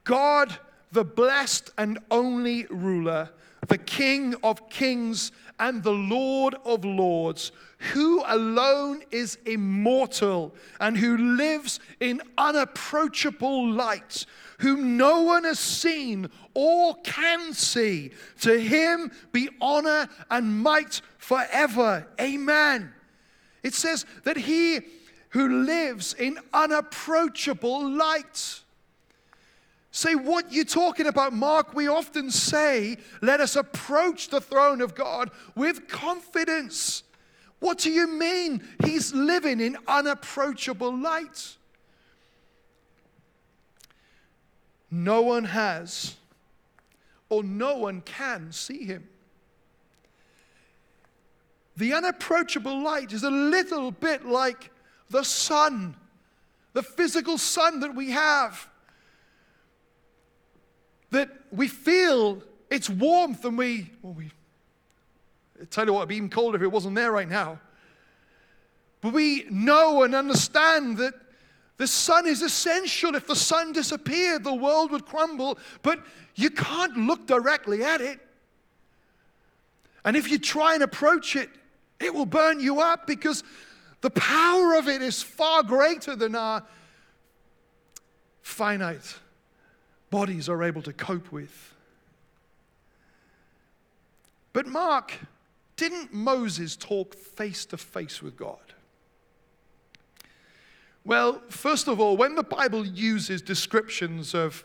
God, 0.04 0.58
the 0.90 1.04
blessed 1.04 1.70
and 1.78 1.98
only 2.10 2.66
ruler, 2.68 3.30
the 3.68 3.78
King 3.78 4.34
of 4.42 4.68
kings 4.68 5.32
and 5.62 5.80
the 5.84 5.92
Lord 5.92 6.56
of 6.64 6.84
lords, 6.84 7.52
who 7.92 8.20
alone 8.26 9.00
is 9.12 9.38
immortal 9.46 10.56
and 10.80 10.96
who 10.96 11.36
lives 11.36 11.78
in 12.00 12.20
unapproachable 12.36 13.70
light, 13.70 14.26
whom 14.58 14.96
no 14.96 15.22
one 15.22 15.44
has 15.44 15.60
seen 15.60 16.28
or 16.54 16.96
can 17.04 17.52
see. 17.52 18.10
To 18.40 18.60
him 18.60 19.12
be 19.30 19.50
honor 19.60 20.08
and 20.32 20.64
might 20.64 21.00
forever. 21.18 22.08
Amen. 22.20 22.92
It 23.62 23.74
says 23.74 24.04
that 24.24 24.38
he 24.38 24.80
who 25.28 25.62
lives 25.64 26.12
in 26.14 26.40
unapproachable 26.52 27.88
light. 27.88 28.61
Say, 29.94 30.14
what 30.14 30.50
you're 30.50 30.64
talking 30.64 31.06
about, 31.06 31.34
Mark? 31.34 31.74
We 31.74 31.86
often 31.86 32.30
say, 32.30 32.96
let 33.20 33.40
us 33.40 33.56
approach 33.56 34.30
the 34.30 34.40
throne 34.40 34.80
of 34.80 34.94
God 34.94 35.30
with 35.54 35.86
confidence. 35.86 37.02
What 37.60 37.76
do 37.76 37.90
you 37.90 38.08
mean? 38.08 38.66
He's 38.84 39.12
living 39.12 39.60
in 39.60 39.76
unapproachable 39.86 40.96
light. 40.96 41.56
No 44.90 45.20
one 45.20 45.44
has 45.44 46.16
or 47.28 47.44
no 47.44 47.76
one 47.76 48.00
can 48.00 48.50
see 48.50 48.84
him. 48.84 49.06
The 51.76 51.92
unapproachable 51.92 52.82
light 52.82 53.12
is 53.12 53.24
a 53.24 53.30
little 53.30 53.90
bit 53.90 54.24
like 54.24 54.70
the 55.10 55.22
sun, 55.22 55.96
the 56.72 56.82
physical 56.82 57.36
sun 57.36 57.80
that 57.80 57.94
we 57.94 58.10
have. 58.12 58.68
That 61.12 61.30
we 61.52 61.68
feel 61.68 62.42
its 62.70 62.90
warmth 62.90 63.44
and 63.44 63.56
we, 63.56 63.90
well, 64.02 64.14
we, 64.14 64.30
I 65.60 65.66
tell 65.66 65.86
you 65.86 65.92
what, 65.92 66.00
it'd 66.00 66.08
be 66.08 66.16
even 66.16 66.30
colder 66.30 66.56
if 66.56 66.62
it 66.62 66.72
wasn't 66.72 66.94
there 66.94 67.12
right 67.12 67.28
now. 67.28 67.60
But 69.02 69.12
we 69.12 69.44
know 69.50 70.04
and 70.04 70.14
understand 70.14 70.96
that 70.98 71.14
the 71.76 71.86
sun 71.86 72.26
is 72.26 72.40
essential. 72.40 73.14
If 73.14 73.26
the 73.26 73.36
sun 73.36 73.72
disappeared, 73.72 74.42
the 74.42 74.54
world 74.54 74.90
would 74.90 75.04
crumble, 75.04 75.58
but 75.82 76.00
you 76.34 76.48
can't 76.48 76.96
look 76.96 77.26
directly 77.26 77.84
at 77.84 78.00
it. 78.00 78.18
And 80.04 80.16
if 80.16 80.30
you 80.30 80.38
try 80.38 80.74
and 80.74 80.82
approach 80.82 81.36
it, 81.36 81.50
it 82.00 82.14
will 82.14 82.26
burn 82.26 82.58
you 82.58 82.80
up 82.80 83.06
because 83.06 83.44
the 84.00 84.10
power 84.10 84.76
of 84.76 84.88
it 84.88 85.02
is 85.02 85.22
far 85.22 85.62
greater 85.62 86.16
than 86.16 86.34
our 86.34 86.64
finite 88.40 89.18
bodies 90.12 90.48
are 90.48 90.62
able 90.62 90.82
to 90.82 90.92
cope 90.92 91.32
with. 91.32 91.74
But 94.52 94.66
Mark, 94.66 95.14
didn't 95.76 96.12
Moses 96.12 96.76
talk 96.76 97.16
face 97.16 97.64
to 97.66 97.76
face 97.76 98.22
with 98.22 98.36
God? 98.36 98.74
Well, 101.04 101.42
first 101.48 101.88
of 101.88 101.98
all, 101.98 102.16
when 102.16 102.36
the 102.36 102.44
Bible 102.44 102.86
uses 102.86 103.42
descriptions 103.42 104.34
of 104.34 104.62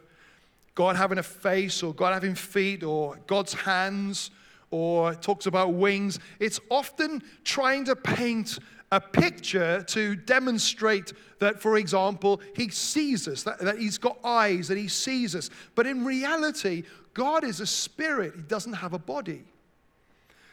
God 0.76 0.98
having 0.98 1.18
a 1.18 1.24
face 1.24 1.82
or 1.82 1.94
God 1.94 2.14
having 2.14 2.36
feet 2.36 2.84
or 2.84 3.18
God's 3.26 3.54
hands 3.54 4.30
or 4.70 5.16
talks 5.16 5.46
about 5.46 5.74
wings, 5.74 6.20
it's 6.40 6.60
often 6.70 7.24
trying 7.44 7.86
to 7.86 7.96
paint 7.96 8.60
a 8.92 9.02
picture 9.02 9.84
to 9.84 10.16
demonstrate 10.16 11.14
that, 11.40 11.62
for 11.62 11.78
example, 11.78 12.42
he 12.56 12.70
sees 12.70 13.28
us, 13.28 13.44
that, 13.44 13.60
that 13.60 13.78
he's 13.78 13.98
got 13.98 14.18
eyes, 14.24 14.70
that 14.70 14.78
he 14.78 14.88
sees 14.88 15.36
us. 15.36 15.50
But 15.76 15.88
in 15.88 16.06
reality, 16.06 16.84
God 17.14 17.44
is 17.44 17.60
a 17.60 17.66
spirit, 17.66 18.34
he 18.36 18.42
doesn't 18.44 18.74
have 18.74 18.94
a 18.94 19.00
body. 19.00 19.44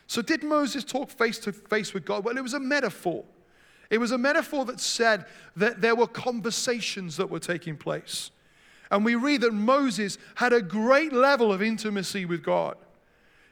So, 0.06 0.20
did 0.20 0.42
Moses 0.42 0.84
talk 0.84 1.10
face 1.10 1.38
to 1.40 1.52
face 1.52 1.94
with 1.94 2.04
God? 2.04 2.24
Well, 2.24 2.36
it 2.36 2.42
was 2.42 2.54
a 2.54 2.60
metaphor. 2.60 3.24
It 3.88 3.98
was 3.98 4.10
a 4.10 4.18
metaphor 4.18 4.64
that 4.66 4.80
said 4.80 5.24
that 5.56 5.80
there 5.80 5.94
were 5.94 6.06
conversations 6.06 7.16
that 7.16 7.30
were 7.30 7.38
taking 7.38 7.76
place. 7.76 8.30
And 8.90 9.04
we 9.04 9.14
read 9.14 9.40
that 9.42 9.52
Moses 9.52 10.18
had 10.34 10.52
a 10.52 10.60
great 10.60 11.12
level 11.12 11.52
of 11.52 11.62
intimacy 11.62 12.24
with 12.24 12.42
God. 12.42 12.76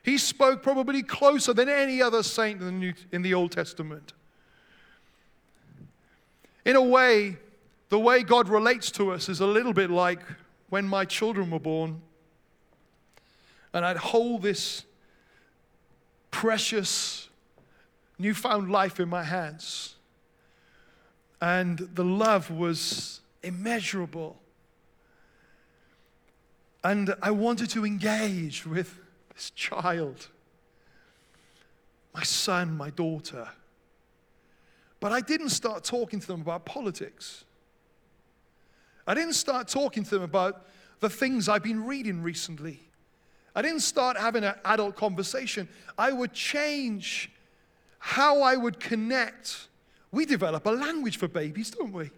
He 0.03 0.19
spoke 0.19 0.62
probably 0.62 1.03
closer 1.03 1.53
than 1.53 1.69
any 1.69 2.03
other 2.03 2.23
saint 2.23 2.61
in 2.61 2.67
the, 2.67 2.73
New, 2.73 2.95
in 3.12 3.23
the 3.23 3.35
Old 3.35 3.53
Testament. 3.53 4.12
In 6.64 6.76
a 6.76 6.83
way, 6.83 7.37
the 7.88 7.99
way 7.99 8.23
God 8.23 8.49
relates 8.49 8.90
to 8.92 9.12
us 9.12 9.28
is 9.28 9.40
a 9.40 9.47
little 9.47 9.73
bit 9.73 9.90
like 9.90 10.21
when 10.71 10.87
my 10.87 11.04
children 11.04 11.50
were 11.50 11.59
born. 11.59 12.00
And 13.75 13.85
I'd 13.85 13.97
hold 13.97 14.42
this 14.42 14.85
precious 16.31 17.28
newfound 18.19 18.71
life 18.71 19.00
in 19.00 19.09
my 19.09 19.25
hands. 19.25 19.97
And 21.40 21.78
the 21.78 22.04
love 22.04 22.50
was 22.50 23.21
immeasurable. 23.42 24.38
And 26.85 27.14
I 27.23 27.31
wanted 27.31 27.71
to 27.71 27.85
engage 27.85 28.64
with 28.64 28.99
this 29.35 29.50
child, 29.50 30.28
my 32.14 32.23
son, 32.23 32.76
my 32.76 32.90
daughter. 32.90 33.49
But 35.03 35.11
I 35.11 35.21
didn't 35.21 35.49
start 35.49 35.83
talking 35.83 36.21
to 36.21 36.27
them 36.29 36.43
about 36.43 36.65
politics. 36.65 37.43
I 39.05 39.15
didn't 39.15 39.33
start 39.33 39.67
talking 39.67 40.05
to 40.05 40.11
them 40.11 40.23
about 40.23 40.65
the 41.01 41.11
things 41.11 41.49
I've 41.49 41.65
been 41.65 41.85
reading 41.85 42.23
recently. 42.23 42.79
I 43.53 43.63
didn't 43.63 43.81
start 43.81 44.17
having 44.17 44.45
an 44.45 44.55
adult 44.65 44.95
conversation. 44.95 45.69
I 45.99 46.13
would 46.13 46.33
change 46.33 47.33
how 47.99 48.43
I 48.43 48.55
would 48.55 48.79
connect. 48.79 49.67
We 50.12 50.25
develop 50.25 50.67
a 50.67 50.71
language 50.71 51.19
for 51.19 51.27
babies, 51.27 51.73
don't 51.73 51.93
we? 51.93 52.12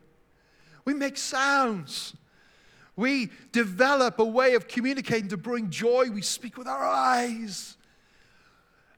We 0.85 0.93
make 0.93 1.17
sounds. 1.17 2.15
We 2.97 3.31
develop 3.51 4.19
a 4.19 4.27
way 4.27 4.57
of 4.57 4.69
communicating 4.69 5.31
to 5.31 5.39
bring 5.39 5.71
joy. 5.71 6.11
We 6.11 6.21
speak 6.21 6.59
with 6.59 6.67
our 6.67 6.85
eyes. 6.85 7.79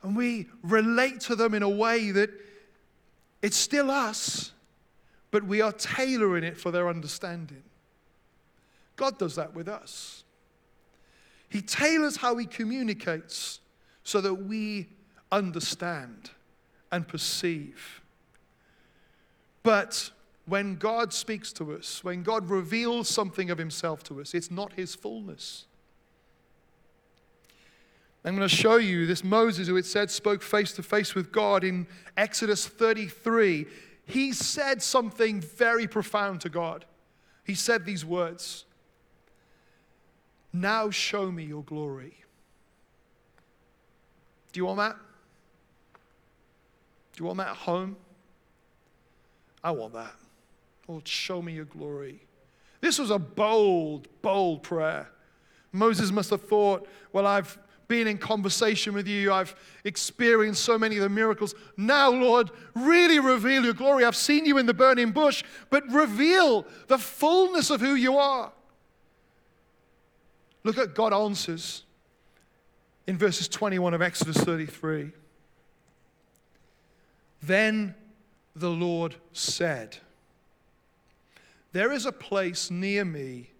And 0.03 0.17
we 0.17 0.49
relate 0.65 1.21
to 1.21 1.37
them 1.37 1.55
in 1.55 1.63
a 1.63 1.71
way 1.71 2.11
that 2.11 2.31
it's 3.47 3.57
still 3.57 3.93
us, 3.93 4.51
but 5.31 5.45
we 5.45 5.61
are 5.61 5.71
tailoring 5.71 6.43
it 6.43 6.59
for 6.59 6.73
their 6.73 6.89
understanding. 6.89 7.63
God 8.97 9.19
does 9.19 9.37
that 9.37 9.55
with 9.55 9.69
us. 9.69 10.25
He 11.49 11.63
tailors 11.63 12.17
how 12.17 12.37
he 12.39 12.45
communicates 12.45 13.61
so 14.03 14.21
that 14.21 14.35
we 14.35 14.89
understand 15.31 16.31
and 16.91 17.07
perceive. 17.07 18.03
But 19.63 20.11
when 20.47 20.75
God 20.75 21.13
speaks 21.13 21.53
to 21.53 21.73
us, 21.73 22.03
when 22.03 22.25
God 22.25 22.51
reveals 22.51 23.09
something 23.09 23.49
of 23.49 23.59
himself 23.59 24.03
to 24.05 24.21
us, 24.21 24.35
it's 24.35 24.51
not 24.51 24.73
his 24.73 24.97
fullness. 24.97 25.67
I'm 28.27 28.35
going 28.35 28.49
to 28.49 28.55
show 28.55 28.77
you 28.77 29.07
this 29.07 29.23
Moses, 29.23 29.69
who 29.69 29.77
it 29.77 29.87
said 29.87 30.11
spoke 30.11 30.43
face 30.43 30.73
to 30.73 30.83
face 30.83 31.15
with 31.15 31.31
God 31.31 31.63
in 31.63 31.87
Exodus 32.17 32.67
33. 32.67 33.67
He 34.05 34.33
said 34.33 34.83
something 34.83 35.41
very 35.41 35.87
profound 35.87 36.41
to 36.41 36.49
God. 36.49 36.85
He 37.45 37.55
said 37.55 37.87
these 37.87 38.05
words 38.05 38.65
Now 40.53 40.91
show 40.91 41.31
me 41.31 41.45
your 41.45 41.63
glory. 41.63 42.17
Do 44.53 44.59
you 44.59 44.67
want 44.67 44.79
that? 44.79 44.97
Do 47.13 47.23
you 47.23 47.27
want 47.27 47.39
that 47.39 47.49
at 47.51 47.57
home? 47.57 47.97
I 49.63 49.71
want 49.71 49.93
that. 49.93 50.15
Lord, 50.89 51.07
show 51.07 51.41
me 51.41 51.53
your 51.53 51.65
glory. 51.65 52.23
This 52.81 52.99
was 52.99 53.11
a 53.11 53.21
bold, 53.21 54.09
bold 54.21 54.65
prayer. 54.65 55.11
Moses 55.71 56.11
must 56.11 56.31
have 56.31 56.43
thought, 56.43 56.89
well, 57.13 57.27
I've 57.27 57.57
been 57.89 58.07
in 58.07 58.19
conversation 58.19 58.95
with 58.95 59.07
you. 59.07 59.33
I've 59.33 59.55
experienced 59.85 60.65
so 60.65 60.79
many 60.79 60.97
of 60.97 61.03
the 61.03 61.09
miracles. 61.09 61.55
Now, 61.77 62.11
Lord, 62.11 62.51
really 62.75 63.19
reveal 63.19 63.65
your 63.65 63.75
glory. 63.75 64.05
I've 64.05 64.17
seen 64.17 64.45
you 64.45 64.59
in 64.59 64.67
the 64.67 64.75
burning 64.75 65.13
bush, 65.13 65.45
but 65.71 65.91
reveal 65.91 66.67
the 66.89 66.99
fullness 66.99 67.71
of 67.71 67.81
who 67.81 67.95
you 67.95 68.19
are. 68.19 68.53
Look 70.65 70.79
at 70.79 70.95
God 70.95 71.13
answers 71.13 71.85
in 73.07 73.17
verses 73.17 73.47
21 73.49 73.95
of 73.95 74.03
Exodus 74.03 74.37
33. 74.39 75.13
Then 77.43 77.95
the 78.57 78.71
Lord 78.71 79.15
said, 79.33 79.99
There 81.73 81.93
is 81.93 82.07
a 82.07 82.13
place 82.13 82.71
near 82.71 83.05
me 83.05 83.51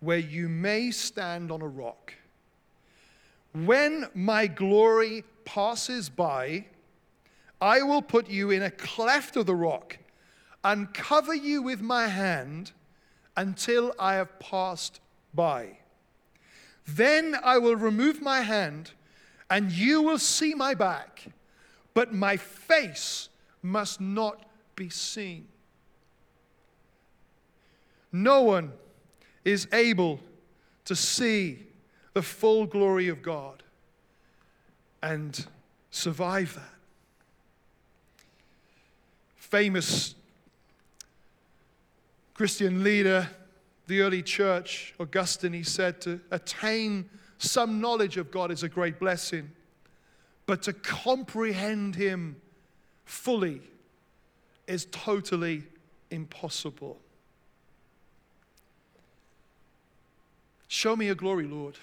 where 0.00 0.18
you 0.18 0.48
may 0.48 0.90
stand 0.90 1.50
on 1.50 1.62
a 1.62 1.68
rock. 1.68 2.12
When 3.52 4.08
my 4.14 4.46
glory 4.46 5.24
passes 5.44 6.08
by, 6.08 6.66
I 7.60 7.82
will 7.82 8.02
put 8.02 8.28
you 8.28 8.50
in 8.50 8.62
a 8.62 8.70
cleft 8.70 9.36
of 9.36 9.46
the 9.46 9.54
rock 9.54 9.98
and 10.64 10.92
cover 10.94 11.34
you 11.34 11.62
with 11.62 11.80
my 11.80 12.08
hand 12.08 12.72
until 13.36 13.94
I 13.98 14.14
have 14.14 14.38
passed 14.38 15.00
by. 15.34 15.78
Then 16.86 17.36
I 17.42 17.58
will 17.58 17.76
remove 17.76 18.20
my 18.20 18.40
hand, 18.40 18.92
and 19.50 19.70
you 19.70 20.02
will 20.02 20.18
see 20.18 20.54
my 20.54 20.74
back, 20.74 21.26
but 21.94 22.12
my 22.12 22.36
face 22.36 23.28
must 23.62 24.00
not 24.00 24.44
be 24.74 24.88
seen. 24.88 25.46
No 28.10 28.42
one 28.42 28.72
is 29.44 29.68
able 29.72 30.20
to 30.84 30.96
see 30.96 31.66
the 32.14 32.22
full 32.22 32.66
glory 32.66 33.08
of 33.08 33.22
God 33.22 33.62
and 35.02 35.46
survive 35.90 36.54
that. 36.54 36.64
Famous 39.36 40.14
Christian 42.34 42.82
leader, 42.82 43.28
the 43.86 44.00
early 44.00 44.22
church, 44.22 44.94
Augustine, 44.98 45.52
he 45.52 45.62
said, 45.62 46.00
to 46.02 46.20
attain 46.30 47.08
some 47.38 47.80
knowledge 47.80 48.16
of 48.16 48.30
God 48.30 48.50
is 48.50 48.62
a 48.62 48.68
great 48.68 48.98
blessing, 48.98 49.50
but 50.46 50.62
to 50.62 50.72
comprehend 50.72 51.96
Him 51.96 52.36
fully 53.04 53.60
is 54.66 54.86
totally 54.90 55.64
impossible. 56.10 56.98
Show 60.68 60.96
me 60.96 61.06
your 61.06 61.14
glory, 61.14 61.46
Lord. 61.46 61.78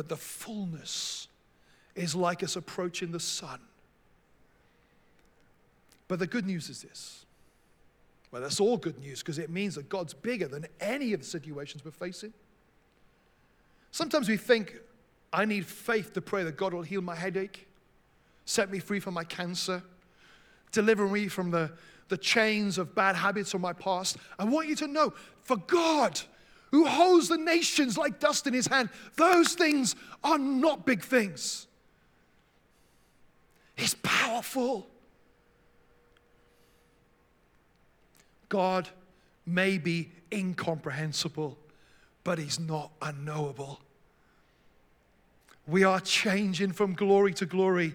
But 0.00 0.08
the 0.08 0.16
fullness 0.16 1.28
is 1.94 2.14
like 2.14 2.42
us 2.42 2.56
approaching 2.56 3.12
the 3.12 3.20
sun. 3.20 3.60
But 6.08 6.20
the 6.20 6.26
good 6.26 6.46
news 6.46 6.70
is 6.70 6.80
this. 6.80 7.26
Well, 8.32 8.40
that's 8.40 8.60
all 8.60 8.78
good 8.78 8.98
news 8.98 9.18
because 9.18 9.38
it 9.38 9.50
means 9.50 9.74
that 9.74 9.90
God's 9.90 10.14
bigger 10.14 10.48
than 10.48 10.64
any 10.80 11.12
of 11.12 11.20
the 11.20 11.26
situations 11.26 11.84
we're 11.84 11.90
facing. 11.90 12.32
Sometimes 13.90 14.26
we 14.26 14.38
think, 14.38 14.74
I 15.34 15.44
need 15.44 15.66
faith 15.66 16.14
to 16.14 16.22
pray 16.22 16.44
that 16.44 16.56
God 16.56 16.72
will 16.72 16.80
heal 16.80 17.02
my 17.02 17.14
headache, 17.14 17.68
set 18.46 18.70
me 18.70 18.78
free 18.78 19.00
from 19.00 19.12
my 19.12 19.24
cancer, 19.24 19.82
deliver 20.72 21.06
me 21.08 21.28
from 21.28 21.50
the, 21.50 21.72
the 22.08 22.16
chains 22.16 22.78
of 22.78 22.94
bad 22.94 23.16
habits 23.16 23.52
of 23.52 23.60
my 23.60 23.74
past. 23.74 24.16
I 24.38 24.44
want 24.44 24.66
you 24.66 24.76
to 24.76 24.86
know 24.86 25.12
for 25.42 25.58
God, 25.58 26.18
who 26.70 26.86
holds 26.86 27.28
the 27.28 27.38
nations 27.38 27.98
like 27.98 28.20
dust 28.20 28.46
in 28.46 28.54
his 28.54 28.66
hand, 28.66 28.90
those 29.16 29.54
things 29.54 29.96
are 30.22 30.38
not 30.38 30.86
big 30.86 31.02
things. 31.02 31.66
He's 33.74 33.94
powerful. 33.94 34.86
God 38.48 38.88
may 39.46 39.78
be 39.78 40.10
incomprehensible, 40.32 41.58
but 42.24 42.38
he's 42.38 42.60
not 42.60 42.90
unknowable. 43.00 43.80
We 45.66 45.84
are 45.84 46.00
changing 46.00 46.72
from 46.72 46.94
glory 46.94 47.32
to 47.34 47.46
glory. 47.46 47.94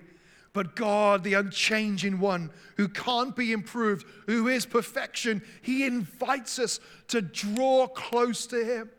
But 0.55 0.73
God, 0.73 1.25
the 1.25 1.33
unchanging 1.33 2.17
one, 2.17 2.49
who 2.77 2.87
can't 2.87 3.35
be 3.35 3.51
improved, 3.51 4.07
who 4.25 4.47
is 4.47 4.65
perfection, 4.65 5.41
He 5.61 5.85
invites 5.85 6.59
us 6.59 6.79
to 7.09 7.21
draw 7.21 7.87
close 7.87 8.47
to 8.47 8.63
Him. 8.63 8.89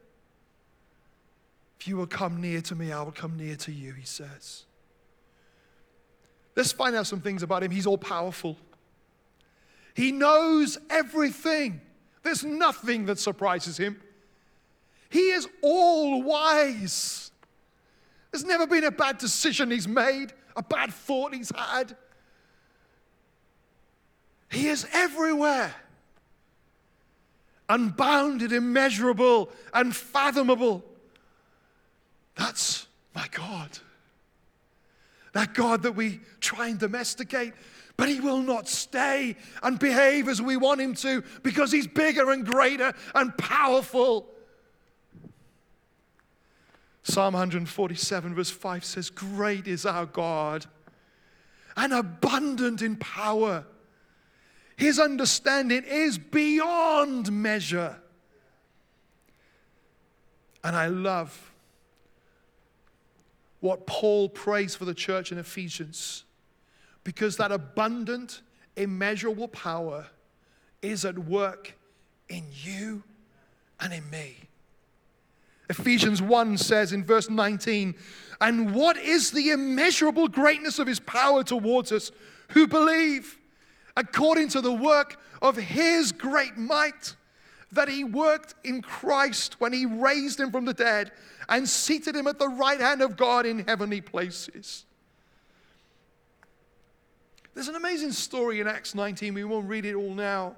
If 1.81 1.89
you 1.89 1.97
will 1.97 2.07
come 2.07 2.43
near 2.43 2.61
to 2.61 2.75
me, 2.75 2.93
I 2.93 3.01
will 3.01 3.11
come 3.11 3.39
near 3.39 3.57
to 3.57 3.73
you, 3.73 3.95
He 3.95 4.05
says. 4.05 4.65
Let's 6.55 6.73
find 6.73 6.95
out 6.95 7.07
some 7.07 7.23
things 7.23 7.43
about 7.43 7.63
Him. 7.63 7.71
He's 7.71 7.87
all 7.87 7.97
powerful, 7.97 8.59
He 9.95 10.13
knows 10.13 10.77
everything. 10.91 11.81
There's 12.23 12.45
nothing 12.45 13.07
that 13.07 13.19
surprises 13.19 13.79
Him. 13.79 13.99
He 15.09 15.31
is 15.31 15.49
all 15.63 16.23
wise. 16.23 17.31
There's 18.31 18.45
never 18.45 18.67
been 18.67 18.85
a 18.85 18.91
bad 18.91 19.17
decision 19.17 19.71
he's 19.71 19.89
made, 19.89 20.35
a 20.57 20.63
bad 20.63 20.93
thought 20.93 21.35
he's 21.35 21.53
had. 21.55 21.97
He 24.51 24.69
is 24.69 24.87
everywhere. 24.93 25.75
Unbounded, 27.69 28.53
immeasurable, 28.53 29.51
unfathomable. 29.75 30.85
That's 32.37 32.87
my 33.15 33.27
God. 33.31 33.71
That 35.33 35.53
God 35.53 35.83
that 35.83 35.93
we 35.93 36.21
try 36.41 36.69
and 36.69 36.79
domesticate, 36.79 37.53
but 37.97 38.09
He 38.09 38.21
will 38.21 38.41
not 38.41 38.69
stay 38.69 39.37
and 39.63 39.79
behave 39.79 40.29
as 40.29 40.41
we 40.41 40.57
want 40.57 40.81
Him 40.81 40.95
to 40.95 41.23
because 41.43 41.73
He's 41.73 41.87
bigger 41.87 42.31
and 42.31 42.47
greater 42.47 42.95
and 43.15 43.37
powerful. 43.37 44.29
Psalm 47.09 47.35
147, 47.35 48.35
verse 48.35 48.51
5 48.51 48.85
says, 48.85 49.11
Great 49.11 49.69
is 49.69 49.87
our 49.87 50.07
God 50.07 50.67
and 51.77 51.93
abundant 51.93 52.83
in 52.83 52.97
power. 52.97 53.65
His 54.77 54.99
understanding 54.99 55.85
is 55.87 56.19
beyond 56.19 57.31
measure. 57.31 57.97
And 60.65 60.75
I 60.75 60.89
love 60.89 61.53
what 63.61 63.87
Paul 63.87 64.29
prays 64.29 64.75
for 64.75 64.85
the 64.85 64.93
church 64.93 65.31
in 65.31 65.39
Ephesians 65.39 66.25
because 67.05 67.37
that 67.37 67.53
abundant, 67.53 68.43
immeasurable 68.75 69.47
power 69.47 70.09
is 70.83 71.05
at 71.05 71.17
work 71.17 71.79
in 72.29 72.47
you 72.51 73.05
and 73.79 73.93
in 73.93 74.11
me. 74.11 74.46
Ephesians 75.69 76.23
1 76.23 76.59
says 76.59 76.93
in 76.93 77.05
verse 77.05 77.29
19, 77.29 77.95
And 78.41 78.75
what 78.75 78.97
is 78.97 79.31
the 79.31 79.51
immeasurable 79.51 80.29
greatness 80.29 80.79
of 80.79 80.87
his 80.87 81.01
power 81.01 81.43
towards 81.43 81.93
us 81.93 82.13
who 82.51 82.67
believe, 82.67 83.39
according 83.97 84.49
to 84.49 84.61
the 84.61 84.73
work 84.73 85.19
of 85.43 85.57
his 85.57 86.13
great 86.13 86.57
might, 86.57 87.17
that 87.73 87.89
he 87.89 88.05
worked 88.05 88.55
in 88.65 88.81
Christ 88.81 89.61
when 89.61 89.73
he 89.73 89.87
raised 89.87 90.39
him 90.39 90.53
from 90.53 90.65
the 90.65 90.75
dead 90.75 91.11
and 91.49 91.69
seated 91.69 92.15
him 92.15 92.27
at 92.27 92.39
the 92.39 92.49
right 92.49 92.81
hand 92.81 93.03
of 93.03 93.17
God 93.17 93.45
in 93.45 93.61
heavenly 93.61 94.01
places. 94.01 94.85
There's 97.55 97.69
an 97.69 97.77
amazing 97.77 98.13
story 98.13 98.61
in 98.61 98.69
Acts 98.69 98.95
19. 98.95 99.35
We 99.35 99.45
won't 99.45 99.69
read 99.69 99.87
it 99.87 99.95
all 99.95 100.15
now. 100.15 100.57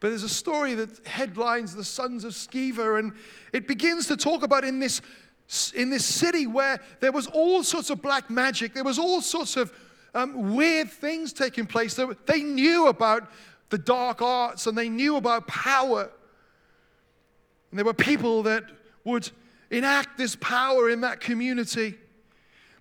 But 0.00 0.10
there's 0.10 0.22
a 0.22 0.28
story 0.28 0.74
that 0.74 1.06
headlines 1.06 1.74
the 1.74 1.84
sons 1.84 2.24
of 2.24 2.32
Sceva, 2.32 2.98
and 2.98 3.12
it 3.52 3.66
begins 3.66 4.06
to 4.08 4.16
talk 4.16 4.42
about 4.42 4.64
in 4.64 4.78
this, 4.78 5.00
in 5.74 5.90
this 5.90 6.04
city 6.04 6.46
where 6.46 6.80
there 7.00 7.12
was 7.12 7.26
all 7.28 7.62
sorts 7.62 7.90
of 7.90 8.02
black 8.02 8.28
magic, 8.28 8.74
there 8.74 8.84
was 8.84 8.98
all 8.98 9.22
sorts 9.22 9.56
of 9.56 9.72
um, 10.14 10.54
weird 10.54 10.90
things 10.90 11.32
taking 11.32 11.66
place. 11.66 11.98
They 12.26 12.42
knew 12.42 12.88
about 12.88 13.30
the 13.70 13.78
dark 13.78 14.22
arts 14.22 14.66
and 14.66 14.76
they 14.76 14.88
knew 14.88 15.16
about 15.16 15.46
power. 15.46 16.10
And 17.70 17.78
there 17.78 17.84
were 17.84 17.94
people 17.94 18.42
that 18.44 18.64
would 19.04 19.30
enact 19.70 20.16
this 20.18 20.36
power 20.36 20.90
in 20.90 21.00
that 21.02 21.20
community. 21.20 21.96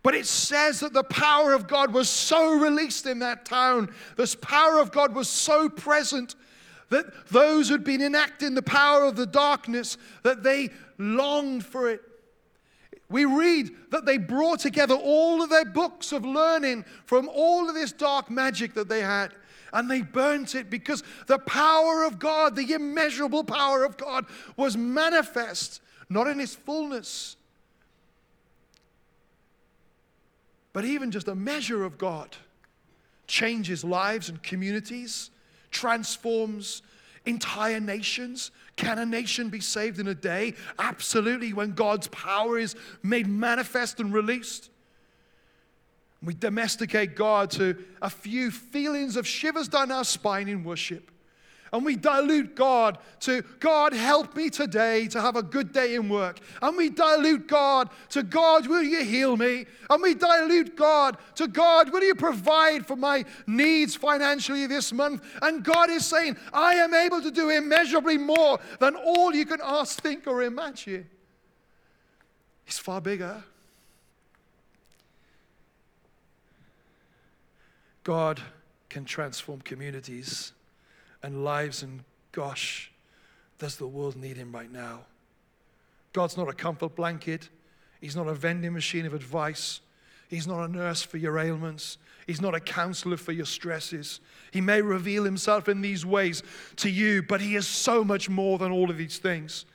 But 0.04 0.15
it 0.15 0.25
says 0.25 0.82
that 0.82 0.93
the 0.93 1.04
power 1.04 1.54
of 1.54 1.67
God 1.67 1.93
was 1.93 2.10
so 2.10 2.60
released 2.60 3.06
in 3.06 3.19
that 3.19 3.45
town. 3.45 3.93
This 4.17 4.36
power 4.36 4.80
of 4.80 4.91
God 4.91 5.15
was 5.15 5.28
so 5.28 5.67
present 5.67 6.36
that 6.89 7.06
those 7.30 7.69
who'd 7.69 7.84
been 7.84 8.02
enacting 8.02 8.54
the 8.54 8.62
power 8.62 9.04
of 9.04 9.15
the 9.15 9.26
darkness, 9.26 9.98
that 10.24 10.43
they 10.43 10.69
longed 10.98 11.65
for 11.65 11.89
it. 11.89 12.02
We 13.10 13.26
read 13.26 13.69
that 13.91 14.06
they 14.06 14.17
brought 14.17 14.60
together 14.60 14.95
all 14.95 15.41
of 15.41 15.50
their 15.50 15.65
books 15.65 16.12
of 16.12 16.26
learning 16.26 16.86
from 17.06 17.30
all 17.32 17.69
of 17.69 17.76
this 17.76 17.91
dark 17.91 18.32
magic 18.32 18.74
that 18.74 18.89
they 18.89 19.02
had 19.02 19.32
and 19.76 19.91
they 19.91 20.02
burnt 20.02 20.56
it 20.56 20.69
because 20.69 21.04
the 21.28 21.38
power 21.38 22.06
of 22.06 22.17
God, 22.17 22.56
the 22.56 22.71
immeasurable 22.74 23.43
power 23.43 23.84
of 23.84 23.98
God, 23.98 24.26
was 24.56 24.78
manifest, 24.78 25.82
not 26.10 26.28
in 26.28 26.39
its 26.39 26.56
fullness, 26.56 27.36
but 30.71 30.86
even 30.86 31.12
just 31.12 31.28
a 31.28 31.36
measure 31.36 31.84
of 31.84 31.98
God 31.98 32.36
changes 33.28 33.84
lives 33.84 34.30
and 34.30 34.41
communities 34.41 35.30
transforms 35.75 36.81
entire 37.25 37.81
nations. 37.81 38.51
Can 38.77 38.97
a 38.97 39.05
nation 39.05 39.49
be 39.49 39.59
saved 39.59 39.99
in 39.99 40.07
a 40.07 40.15
day? 40.15 40.53
Absolutely, 40.79 41.51
when 41.51 41.73
God's 41.73 42.07
power 42.07 42.57
is 42.57 42.75
made 43.03 43.27
manifest 43.27 43.99
and 43.99 44.13
released. 44.13 44.69
We 46.23 46.33
domesticate 46.33 47.15
God 47.15 47.51
to 47.51 47.75
a 48.01 48.09
few 48.09 48.51
feelings 48.51 49.17
of 49.17 49.27
shivers 49.27 49.67
down 49.67 49.91
our 49.91 50.05
spine 50.05 50.47
in 50.47 50.63
worship. 50.63 51.11
And 51.75 51.83
we 51.83 51.97
dilute 51.97 52.55
God 52.55 52.99
to 53.19 53.41
God, 53.59 53.91
help 53.91 54.33
me 54.33 54.49
today 54.49 55.09
to 55.09 55.19
have 55.19 55.35
a 55.35 55.43
good 55.43 55.73
day 55.73 55.95
in 55.95 56.07
work. 56.07 56.39
And 56.61 56.77
we 56.77 56.89
dilute 56.89 57.49
God 57.49 57.89
to 58.11 58.23
God, 58.23 58.65
will 58.65 58.81
you 58.81 59.03
heal 59.03 59.35
me? 59.35 59.65
And 59.89 60.01
we 60.01 60.15
dilute 60.15 60.77
God 60.77 61.17
to 61.35 61.49
God, 61.49 61.91
will 61.91 62.01
you 62.01 62.15
provide 62.15 62.88
for 62.88 62.95
my 62.95 63.25
needs 63.45 63.93
financially 63.93 64.67
this 64.67 64.93
month? 64.93 65.21
And 65.41 65.65
God 65.65 65.89
is 65.89 66.05
saying, 66.05 66.38
I 66.53 66.75
am 66.75 66.93
able 66.93 67.21
to 67.21 67.29
do 67.29 67.49
immeasurably 67.49 68.19
more 68.19 68.57
than 68.79 68.95
all 68.95 69.35
you 69.35 69.45
can 69.45 69.59
ask, 69.61 70.01
think, 70.01 70.27
or 70.27 70.43
imagine. 70.43 71.09
He's 72.63 72.79
far 72.79 73.01
bigger. 73.01 73.43
God 78.05 78.41
can 78.88 79.03
transform 79.03 79.59
communities 79.59 80.53
and 81.25 81.43
lives, 81.43 81.83
and 81.83 82.03
gosh, 82.31 82.91
does 83.57 83.77
the 83.77 83.88
world 83.88 84.15
need 84.15 84.38
him 84.38 84.51
right 84.53 84.71
now? 84.71 85.01
God's 86.13 86.38
not 86.38 86.47
a 86.47 86.53
comfort 86.53 86.95
blanket, 86.95 87.49
He's 87.99 88.15
not 88.15 88.27
a 88.27 88.35
vending 88.35 88.73
machine 88.73 89.07
of 89.07 89.15
advice. 89.15 89.81
He's 90.27 90.45
not 90.45 90.63
a 90.63 90.71
nurse 90.71 91.01
for 91.01 91.17
your 91.17 91.39
ailments. 91.39 91.97
He's 92.27 92.41
not 92.41 92.53
a 92.53 92.59
counselor 92.59 93.17
for 93.17 93.31
your 93.31 93.47
stresses. 93.47 94.19
He 94.51 94.61
may 94.61 94.81
reveal 94.81 95.23
himself 95.23 95.67
in 95.67 95.81
these 95.81 96.05
ways 96.05 96.43
to 96.77 96.89
you, 96.89 97.23
but 97.23 97.41
he 97.41 97.55
is 97.55 97.67
so 97.67 98.03
much 98.03 98.29
more 98.29 98.59
than 98.59 98.71
all 98.71 98.91
of 98.91 98.97
these 98.97 99.17
things. 99.17 99.65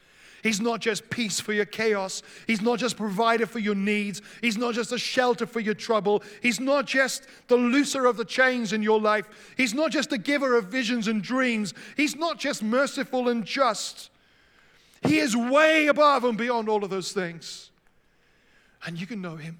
He's 0.42 0.60
not 0.60 0.80
just 0.80 1.10
peace 1.10 1.38
for 1.38 1.52
your 1.52 1.66
chaos. 1.66 2.22
He's 2.46 2.62
not 2.62 2.78
just 2.78 2.96
provider 2.96 3.46
for 3.46 3.58
your 3.58 3.74
needs. 3.74 4.22
He's 4.40 4.56
not 4.56 4.74
just 4.74 4.92
a 4.92 4.98
shelter 4.98 5.46
for 5.46 5.60
your 5.60 5.74
trouble. 5.74 6.22
He's 6.42 6.60
not 6.60 6.86
just 6.86 7.26
the 7.48 7.56
looser 7.56 8.06
of 8.06 8.16
the 8.16 8.24
chains 8.24 8.72
in 8.72 8.82
your 8.82 9.00
life. 9.00 9.28
He's 9.56 9.74
not 9.74 9.90
just 9.90 10.12
a 10.12 10.18
giver 10.18 10.56
of 10.56 10.66
visions 10.66 11.08
and 11.08 11.22
dreams. 11.22 11.74
He's 11.96 12.16
not 12.16 12.38
just 12.38 12.62
merciful 12.62 13.28
and 13.28 13.44
just. 13.44 14.10
He 15.02 15.18
is 15.18 15.36
way 15.36 15.88
above 15.88 16.24
and 16.24 16.38
beyond 16.38 16.68
all 16.68 16.84
of 16.84 16.90
those 16.90 17.12
things. 17.12 17.70
And 18.86 18.98
you 18.98 19.06
can 19.06 19.20
know 19.20 19.36
him. 19.36 19.58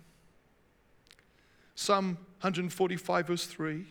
Psalm 1.75 2.17
145, 2.41 3.27
verse 3.27 3.47
3 3.47 3.87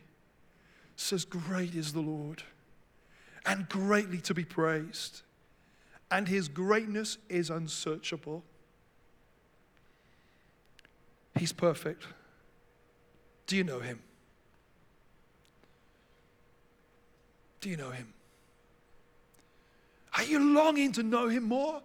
says, 0.95 1.23
Great 1.23 1.75
is 1.75 1.93
the 1.93 2.02
Lord, 2.02 2.43
and 3.45 3.69
greatly 3.69 4.19
to 4.21 4.34
be 4.34 4.43
praised 4.43 5.21
and 6.12 6.28
his 6.28 6.48
greatness 6.48 7.17
is 7.30 7.50
unsearchable. 7.50 8.43
He's 11.36 11.54
perfect. 11.54 12.06
Do 13.48 13.56
you 13.56 13.63
know 13.63 13.80
him? 13.80 14.02
Do 17.62 17.69
you 17.69 17.78
know 17.78 17.91
him? 17.91 18.13
Are 20.15 20.24
you 20.24 20.54
longing 20.54 20.91
to 20.93 21.04
know 21.04 21.28
him 21.28 21.43
more? 21.43 21.82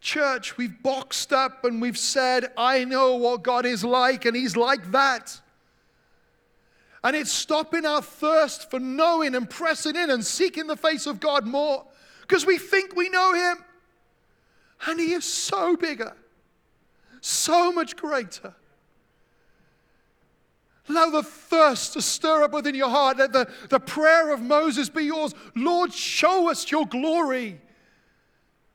Church, 0.00 0.56
we've 0.56 0.82
boxed 0.82 1.32
up 1.32 1.64
and 1.64 1.80
we've 1.80 1.98
said, 1.98 2.52
I 2.56 2.84
know 2.84 3.16
what 3.16 3.42
God 3.42 3.66
is 3.66 3.84
like, 3.84 4.24
and 4.24 4.34
he's 4.34 4.56
like 4.56 4.90
that. 4.92 5.38
And 7.02 7.16
it's 7.16 7.32
stopping 7.32 7.86
our 7.86 8.02
thirst 8.02 8.70
for 8.70 8.78
knowing 8.78 9.34
and 9.34 9.48
pressing 9.48 9.96
in 9.96 10.10
and 10.10 10.24
seeking 10.24 10.66
the 10.66 10.76
face 10.76 11.06
of 11.06 11.18
God 11.18 11.46
more 11.46 11.86
because 12.22 12.44
we 12.44 12.58
think 12.58 12.94
we 12.94 13.08
know 13.08 13.32
Him. 13.34 13.64
And 14.86 15.00
He 15.00 15.12
is 15.12 15.24
so 15.24 15.76
bigger, 15.76 16.14
so 17.20 17.72
much 17.72 17.96
greater. 17.96 18.54
Allow 20.88 21.10
the 21.10 21.22
thirst 21.22 21.92
to 21.92 22.02
stir 22.02 22.42
up 22.42 22.52
within 22.52 22.74
your 22.74 22.88
heart. 22.88 23.18
Let 23.18 23.32
the, 23.32 23.48
the 23.68 23.78
prayer 23.78 24.32
of 24.32 24.40
Moses 24.40 24.88
be 24.88 25.04
yours. 25.04 25.34
Lord, 25.54 25.92
show 25.92 26.50
us 26.50 26.70
your 26.70 26.84
glory. 26.86 27.60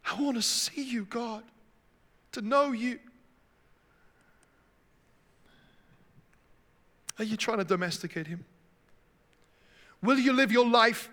I 0.06 0.22
want 0.22 0.38
to 0.38 0.42
see 0.42 0.84
you, 0.84 1.06
God, 1.06 1.44
to 2.32 2.42
know 2.42 2.72
you. 2.72 3.00
Are 7.18 7.24
you 7.24 7.38
trying 7.38 7.60
to 7.60 7.64
domesticate 7.64 8.28
him? 8.28 8.46
Will 10.02 10.20
you 10.20 10.34
live 10.34 10.52
your 10.52 10.68
life 10.68 11.10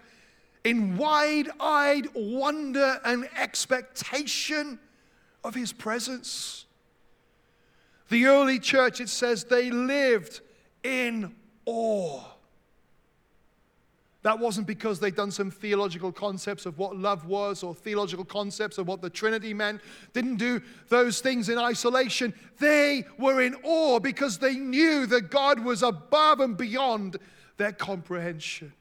in 0.64 0.96
wide 0.96 1.48
eyed 1.60 2.08
wonder 2.14 3.00
and 3.04 3.28
expectation 3.36 4.78
of 5.44 5.54
his 5.54 5.72
presence? 5.72 6.66
The 8.10 8.26
early 8.26 8.58
church, 8.58 9.00
it 9.00 9.08
says, 9.08 9.44
they 9.44 9.70
lived 9.70 10.40
in 10.82 11.34
awe. 11.64 12.22
That 14.22 14.38
wasn't 14.38 14.68
because 14.68 15.00
they'd 15.00 15.16
done 15.16 15.32
some 15.32 15.50
theological 15.50 16.12
concepts 16.12 16.64
of 16.64 16.78
what 16.78 16.96
love 16.96 17.26
was 17.26 17.64
or 17.64 17.74
theological 17.74 18.24
concepts 18.24 18.78
of 18.78 18.86
what 18.86 19.02
the 19.02 19.10
Trinity 19.10 19.52
meant. 19.52 19.80
Didn't 20.12 20.36
do 20.36 20.62
those 20.88 21.20
things 21.20 21.48
in 21.48 21.58
isolation. 21.58 22.32
They 22.60 23.04
were 23.18 23.42
in 23.42 23.56
awe 23.64 23.98
because 23.98 24.38
they 24.38 24.54
knew 24.54 25.06
that 25.06 25.30
God 25.30 25.64
was 25.64 25.82
above 25.82 26.38
and 26.38 26.56
beyond 26.56 27.16
their 27.56 27.72
comprehension. 27.72 28.72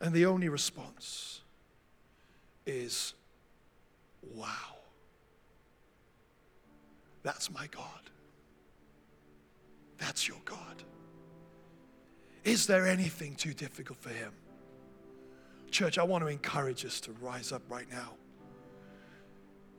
And 0.00 0.12
the 0.12 0.26
only 0.26 0.48
response 0.48 1.40
is, 2.66 3.14
wow. 4.34 4.48
That's 7.22 7.50
my 7.52 7.66
God. 7.68 7.84
That's 9.98 10.26
your 10.26 10.38
God. 10.44 10.82
Is 12.48 12.66
there 12.66 12.86
anything 12.86 13.34
too 13.34 13.52
difficult 13.52 13.98
for 13.98 14.08
him? 14.08 14.32
Church, 15.70 15.98
I 15.98 16.02
want 16.02 16.24
to 16.24 16.28
encourage 16.28 16.86
us 16.86 16.98
to 17.02 17.12
rise 17.20 17.52
up 17.52 17.60
right 17.68 17.84
now. 17.90 18.14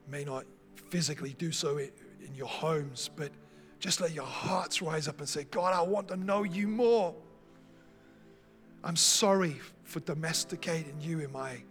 May 0.07 0.23
not 0.23 0.45
physically 0.75 1.33
do 1.39 1.51
so 1.51 1.79
in 1.79 2.35
your 2.35 2.47
homes, 2.47 3.09
but 3.15 3.31
just 3.79 4.01
let 4.01 4.13
your 4.13 4.27
hearts 4.27 4.83
rise 4.83 5.07
up 5.07 5.17
and 5.17 5.27
say, 5.27 5.45
God, 5.45 5.73
I 5.73 5.81
want 5.81 6.09
to 6.09 6.15
know 6.15 6.43
you 6.43 6.67
more. 6.67 7.15
I'm 8.83 8.95
sorry 8.95 9.59
for 9.83 9.99
domesticating 10.01 11.01
you 11.01 11.21
in 11.21 11.31
my 11.31 11.63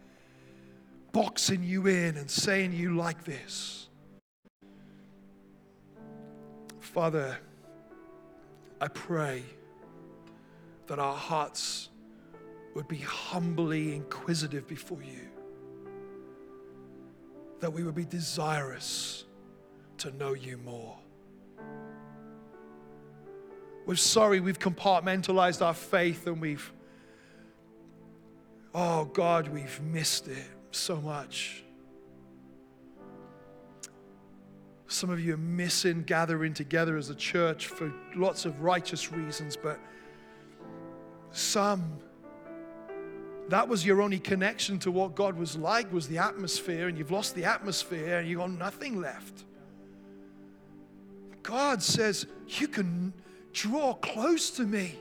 boxing 1.13 1.63
you 1.63 1.87
in 1.87 2.17
and 2.17 2.29
saying 2.29 2.73
you 2.73 2.97
like 2.97 3.25
this. 3.25 3.89
Father, 6.81 7.39
I 8.81 8.89
pray 8.89 9.45
that 10.88 10.98
our 10.98 11.14
hearts 11.14 11.90
would 12.74 12.88
be 12.88 12.98
humbly 12.98 13.94
inquisitive 13.94 14.66
before 14.66 15.03
you, 15.03 15.29
that 17.61 17.72
we 17.72 17.83
would 17.83 17.94
be 17.94 18.05
desirous 18.05 19.24
to 19.98 20.11
know 20.12 20.33
you 20.33 20.57
more. 20.59 20.96
We're 23.87 23.96
sorry 23.96 24.40
we've 24.40 24.59
compartmentalized 24.59 25.64
our 25.64 25.74
faith 25.74 26.27
and 26.27 26.40
we've, 26.40 26.72
oh 28.74 29.07
God, 29.07 29.48
we've 29.48 29.81
missed 29.81 30.29
it 30.29 30.46
so 30.70 31.01
much. 31.01 31.64
Some 34.87 35.11
of 35.11 35.20
you 35.20 35.35
are 35.35 35.38
missing 35.38 36.03
gathering 36.03 36.55
together 36.55 36.96
as 36.96 37.11
a 37.11 37.14
church 37.14 37.66
for 37.66 37.92
lots 38.14 38.44
of 38.44 38.62
righteous 38.62 39.12
reasons, 39.12 39.57
but 39.57 39.79
some, 41.33 41.99
that 43.49 43.69
was 43.69 43.85
your 43.85 44.03
only 44.03 44.19
connection 44.19 44.79
to 44.81 44.91
what 44.91 45.14
God 45.14 45.37
was 45.37 45.57
like, 45.57 45.93
was 45.93 46.07
the 46.07 46.19
atmosphere, 46.19 46.88
and 46.88 46.99
you've 46.99 47.11
lost 47.11 47.35
the 47.35 47.45
atmosphere 47.45 48.19
and 48.19 48.29
you've 48.29 48.41
got 48.41 48.51
nothing 48.51 49.01
left. 49.01 49.45
God 51.43 51.83
says, 51.83 52.27
You 52.47 52.69
can 52.69 53.14
draw 53.53 53.95
close 53.95 54.51
to 54.51 54.64
me. 54.64 54.97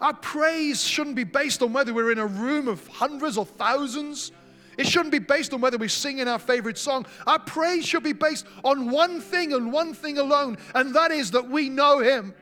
Our 0.00 0.14
praise 0.14 0.82
shouldn't 0.82 1.16
be 1.16 1.24
based 1.24 1.62
on 1.62 1.74
whether 1.74 1.92
we're 1.92 2.10
in 2.10 2.18
a 2.18 2.26
room 2.26 2.68
of 2.68 2.86
hundreds 2.88 3.36
or 3.36 3.44
thousands. 3.44 4.32
It 4.78 4.86
shouldn't 4.86 5.12
be 5.12 5.18
based 5.18 5.52
on 5.52 5.60
whether 5.60 5.76
we 5.76 5.88
sing 5.88 6.20
in 6.20 6.28
our 6.28 6.38
favorite 6.38 6.78
song. 6.78 7.04
Our 7.26 7.38
praise 7.38 7.84
should 7.84 8.02
be 8.02 8.14
based 8.14 8.46
on 8.64 8.90
one 8.90 9.20
thing 9.20 9.52
and 9.52 9.70
one 9.70 9.92
thing 9.92 10.16
alone, 10.16 10.56
and 10.74 10.94
that 10.94 11.10
is 11.10 11.32
that 11.32 11.50
we 11.50 11.68
know 11.68 11.98
Him. 11.98 12.34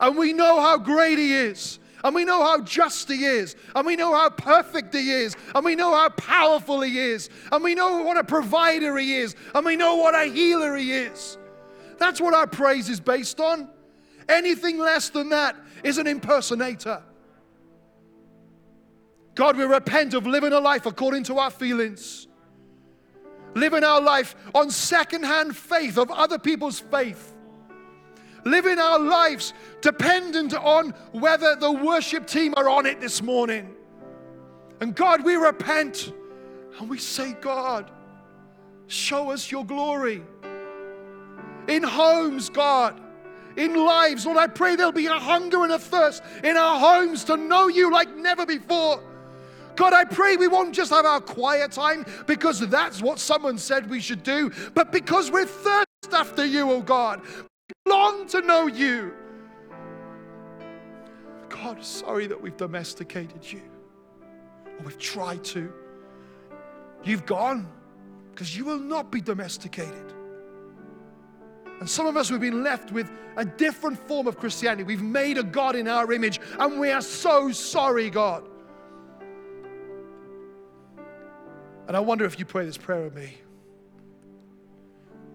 And 0.00 0.16
we 0.16 0.32
know 0.32 0.60
how 0.60 0.78
great 0.78 1.18
He 1.18 1.34
is. 1.34 1.78
And 2.04 2.14
we 2.14 2.24
know 2.24 2.42
how 2.42 2.60
just 2.60 3.08
He 3.08 3.24
is. 3.24 3.56
And 3.74 3.86
we 3.86 3.96
know 3.96 4.14
how 4.14 4.30
perfect 4.30 4.94
He 4.94 5.10
is. 5.10 5.34
And 5.54 5.64
we 5.64 5.74
know 5.74 5.94
how 5.94 6.10
powerful 6.10 6.80
He 6.82 6.98
is. 6.98 7.30
And 7.50 7.64
we 7.64 7.74
know 7.74 8.02
what 8.02 8.16
a 8.16 8.24
provider 8.24 8.96
He 8.98 9.16
is. 9.16 9.34
And 9.54 9.64
we 9.64 9.76
know 9.76 9.96
what 9.96 10.14
a 10.14 10.30
healer 10.30 10.76
He 10.76 10.92
is. 10.92 11.38
That's 11.98 12.20
what 12.20 12.34
our 12.34 12.46
praise 12.46 12.88
is 12.88 13.00
based 13.00 13.40
on. 13.40 13.68
Anything 14.28 14.78
less 14.78 15.08
than 15.08 15.30
that 15.30 15.56
is 15.82 15.98
an 15.98 16.06
impersonator. 16.06 17.02
God, 19.34 19.56
we 19.56 19.64
repent 19.64 20.14
of 20.14 20.26
living 20.26 20.52
a 20.52 20.60
life 20.60 20.86
according 20.86 21.24
to 21.24 21.38
our 21.38 21.50
feelings, 21.50 22.26
living 23.54 23.84
our 23.84 24.00
life 24.00 24.34
on 24.54 24.70
secondhand 24.70 25.56
faith 25.56 25.98
of 25.98 26.10
other 26.10 26.38
people's 26.38 26.80
faith 26.80 27.35
living 28.46 28.78
our 28.78 28.98
lives 28.98 29.52
dependent 29.82 30.54
on 30.54 30.90
whether 31.12 31.56
the 31.56 31.70
worship 31.70 32.26
team 32.26 32.54
are 32.56 32.68
on 32.68 32.86
it 32.86 33.00
this 33.00 33.20
morning. 33.20 33.74
And 34.80 34.94
God, 34.94 35.24
we 35.24 35.34
repent 35.34 36.12
and 36.78 36.88
we 36.88 36.98
say, 36.98 37.32
God, 37.40 37.90
show 38.86 39.30
us 39.30 39.50
your 39.50 39.66
glory. 39.66 40.22
In 41.68 41.82
homes, 41.82 42.48
God, 42.48 43.00
in 43.56 43.74
lives, 43.74 44.24
Lord, 44.24 44.38
I 44.38 44.46
pray 44.46 44.76
there'll 44.76 44.92
be 44.92 45.06
a 45.06 45.18
hunger 45.18 45.64
and 45.64 45.72
a 45.72 45.78
thirst 45.78 46.22
in 46.44 46.56
our 46.56 46.78
homes 46.78 47.24
to 47.24 47.36
know 47.36 47.66
you 47.66 47.92
like 47.92 48.14
never 48.14 48.46
before. 48.46 49.02
God, 49.74 49.92
I 49.92 50.04
pray 50.04 50.36
we 50.36 50.46
won't 50.46 50.74
just 50.74 50.90
have 50.90 51.04
our 51.04 51.20
quiet 51.20 51.72
time 51.72 52.06
because 52.26 52.60
that's 52.60 53.02
what 53.02 53.18
someone 53.18 53.58
said 53.58 53.90
we 53.90 54.00
should 54.00 54.22
do, 54.22 54.52
but 54.74 54.92
because 54.92 55.30
we're 55.30 55.46
thirsty 55.46 55.86
after 56.12 56.44
you, 56.44 56.70
oh 56.70 56.80
God 56.80 57.20
long 57.86 58.26
to 58.28 58.40
know 58.40 58.66
you. 58.66 59.12
God, 61.48 61.84
sorry 61.84 62.26
that 62.26 62.40
we've 62.40 62.56
domesticated 62.56 63.50
you, 63.50 63.62
or 64.78 64.84
we've 64.84 64.98
tried 64.98 65.44
to. 65.44 65.72
You've 67.04 67.26
gone 67.26 67.68
because 68.32 68.56
you 68.56 68.64
will 68.64 68.78
not 68.78 69.10
be 69.10 69.20
domesticated. 69.20 70.12
And 71.80 71.88
some 71.88 72.06
of 72.06 72.16
us, 72.16 72.30
we've 72.30 72.40
been 72.40 72.62
left 72.62 72.90
with 72.90 73.10
a 73.36 73.44
different 73.44 73.98
form 74.08 74.26
of 74.26 74.38
Christianity. 74.38 74.82
We've 74.82 75.02
made 75.02 75.38
a 75.38 75.42
God 75.42 75.76
in 75.76 75.88
our 75.88 76.12
image, 76.12 76.40
and 76.58 76.80
we 76.80 76.90
are 76.90 77.02
so 77.02 77.50
sorry, 77.52 78.10
God. 78.10 78.48
And 81.86 81.96
I 81.96 82.00
wonder 82.00 82.24
if 82.24 82.38
you 82.38 82.44
pray 82.44 82.64
this 82.64 82.78
prayer 82.78 83.04
with 83.04 83.14
me. 83.14 83.38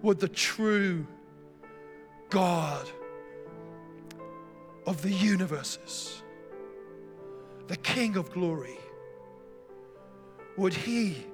Would 0.02 0.18
the 0.18 0.28
true 0.28 1.06
God 2.32 2.90
of 4.86 5.02
the 5.02 5.12
universes, 5.12 6.22
the 7.66 7.76
King 7.76 8.16
of 8.16 8.32
glory, 8.32 8.78
would 10.56 10.72
He 10.72 11.26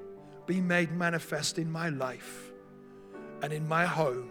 be 0.46 0.60
made 0.60 0.90
manifest 0.90 1.56
in 1.56 1.70
my 1.70 1.90
life 1.90 2.50
and 3.42 3.52
in 3.52 3.68
my 3.68 3.86
home 3.86 4.28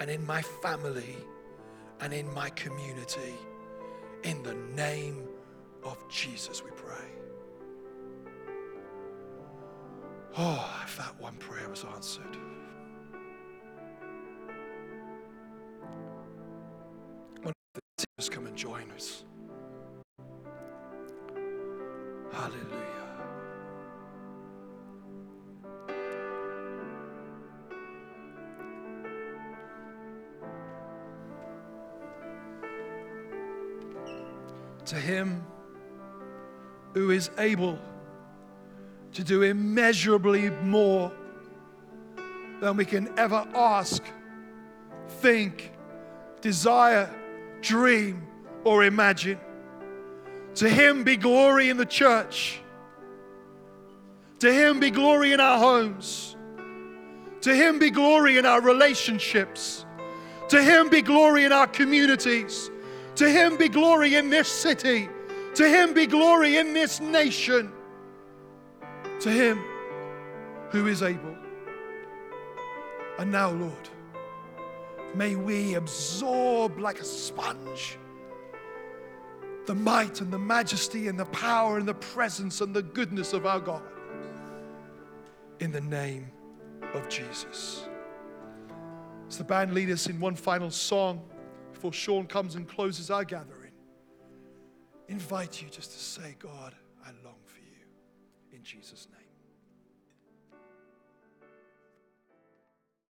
and 0.00 0.10
in 0.10 0.26
my 0.26 0.42
family 0.42 1.16
and 2.00 2.12
in 2.12 2.32
my 2.34 2.50
community? 2.50 3.34
In 4.24 4.42
the 4.42 4.54
name 4.74 5.28
of 5.84 5.96
Jesus, 6.08 6.64
we 6.64 6.72
pray. 6.72 7.08
Oh, 10.36 10.82
if 10.84 10.96
that 10.98 11.20
one 11.20 11.36
prayer 11.36 11.68
was 11.68 11.84
answered. 11.94 12.36
Just 18.18 18.32
come 18.32 18.46
and 18.46 18.56
join 18.56 18.90
us. 18.90 19.22
Hallelujah. 22.32 22.88
To 34.86 34.96
him 34.96 35.46
who 36.94 37.12
is 37.12 37.30
able 37.38 37.78
to 39.12 39.22
do 39.22 39.42
immeasurably 39.42 40.50
more 40.50 41.12
than 42.60 42.76
we 42.76 42.84
can 42.84 43.16
ever 43.16 43.46
ask, 43.54 44.02
think, 45.20 45.70
desire, 46.40 47.14
dream, 47.60 48.26
or 48.64 48.84
imagine. 48.84 49.38
To 50.56 50.68
Him 50.68 51.04
be 51.04 51.16
glory 51.16 51.68
in 51.68 51.76
the 51.76 51.86
church. 51.86 52.60
To 54.40 54.52
Him 54.52 54.80
be 54.80 54.90
glory 54.90 55.32
in 55.32 55.40
our 55.40 55.58
homes. 55.58 56.36
To 57.42 57.54
Him 57.54 57.78
be 57.78 57.90
glory 57.90 58.38
in 58.38 58.46
our 58.46 58.60
relationships. 58.60 59.84
To 60.48 60.62
Him 60.62 60.88
be 60.88 61.02
glory 61.02 61.44
in 61.44 61.52
our 61.52 61.66
communities. 61.66 62.70
To 63.16 63.28
Him 63.28 63.56
be 63.56 63.68
glory 63.68 64.14
in 64.14 64.30
this 64.30 64.48
city. 64.48 65.08
To 65.54 65.68
Him 65.68 65.94
be 65.94 66.06
glory 66.06 66.56
in 66.56 66.72
this 66.72 67.00
nation. 67.00 67.72
To 69.20 69.30
Him 69.30 69.58
who 70.70 70.86
is 70.86 71.02
able. 71.02 71.36
And 73.18 73.32
now, 73.32 73.50
Lord, 73.50 73.88
may 75.14 75.36
we 75.36 75.74
absorb 75.74 76.78
like 76.78 77.00
a 77.00 77.04
sponge 77.04 77.98
the 79.68 79.74
might 79.74 80.22
and 80.22 80.32
the 80.32 80.38
majesty 80.38 81.08
and 81.08 81.20
the 81.20 81.26
power 81.26 81.76
and 81.76 81.86
the 81.86 81.92
presence 81.92 82.62
and 82.62 82.74
the 82.74 82.82
goodness 82.82 83.34
of 83.34 83.44
our 83.44 83.60
God. 83.60 83.82
In 85.60 85.70
the 85.70 85.82
name 85.82 86.30
of 86.94 87.06
Jesus. 87.10 87.86
As 89.28 89.36
the 89.36 89.44
band 89.44 89.74
lead 89.74 89.90
us 89.90 90.06
in 90.06 90.18
one 90.18 90.36
final 90.36 90.70
song 90.70 91.20
before 91.74 91.92
Sean 91.92 92.26
comes 92.26 92.54
and 92.54 92.66
closes 92.66 93.10
our 93.10 93.24
gathering, 93.24 93.72
invite 95.08 95.60
you 95.60 95.68
just 95.68 95.92
to 95.92 95.98
say, 95.98 96.34
God, 96.38 96.74
I 97.04 97.10
long 97.22 97.36
for 97.44 97.58
you. 97.58 98.56
In 98.56 98.62
Jesus' 98.62 99.06
name. 99.12 99.17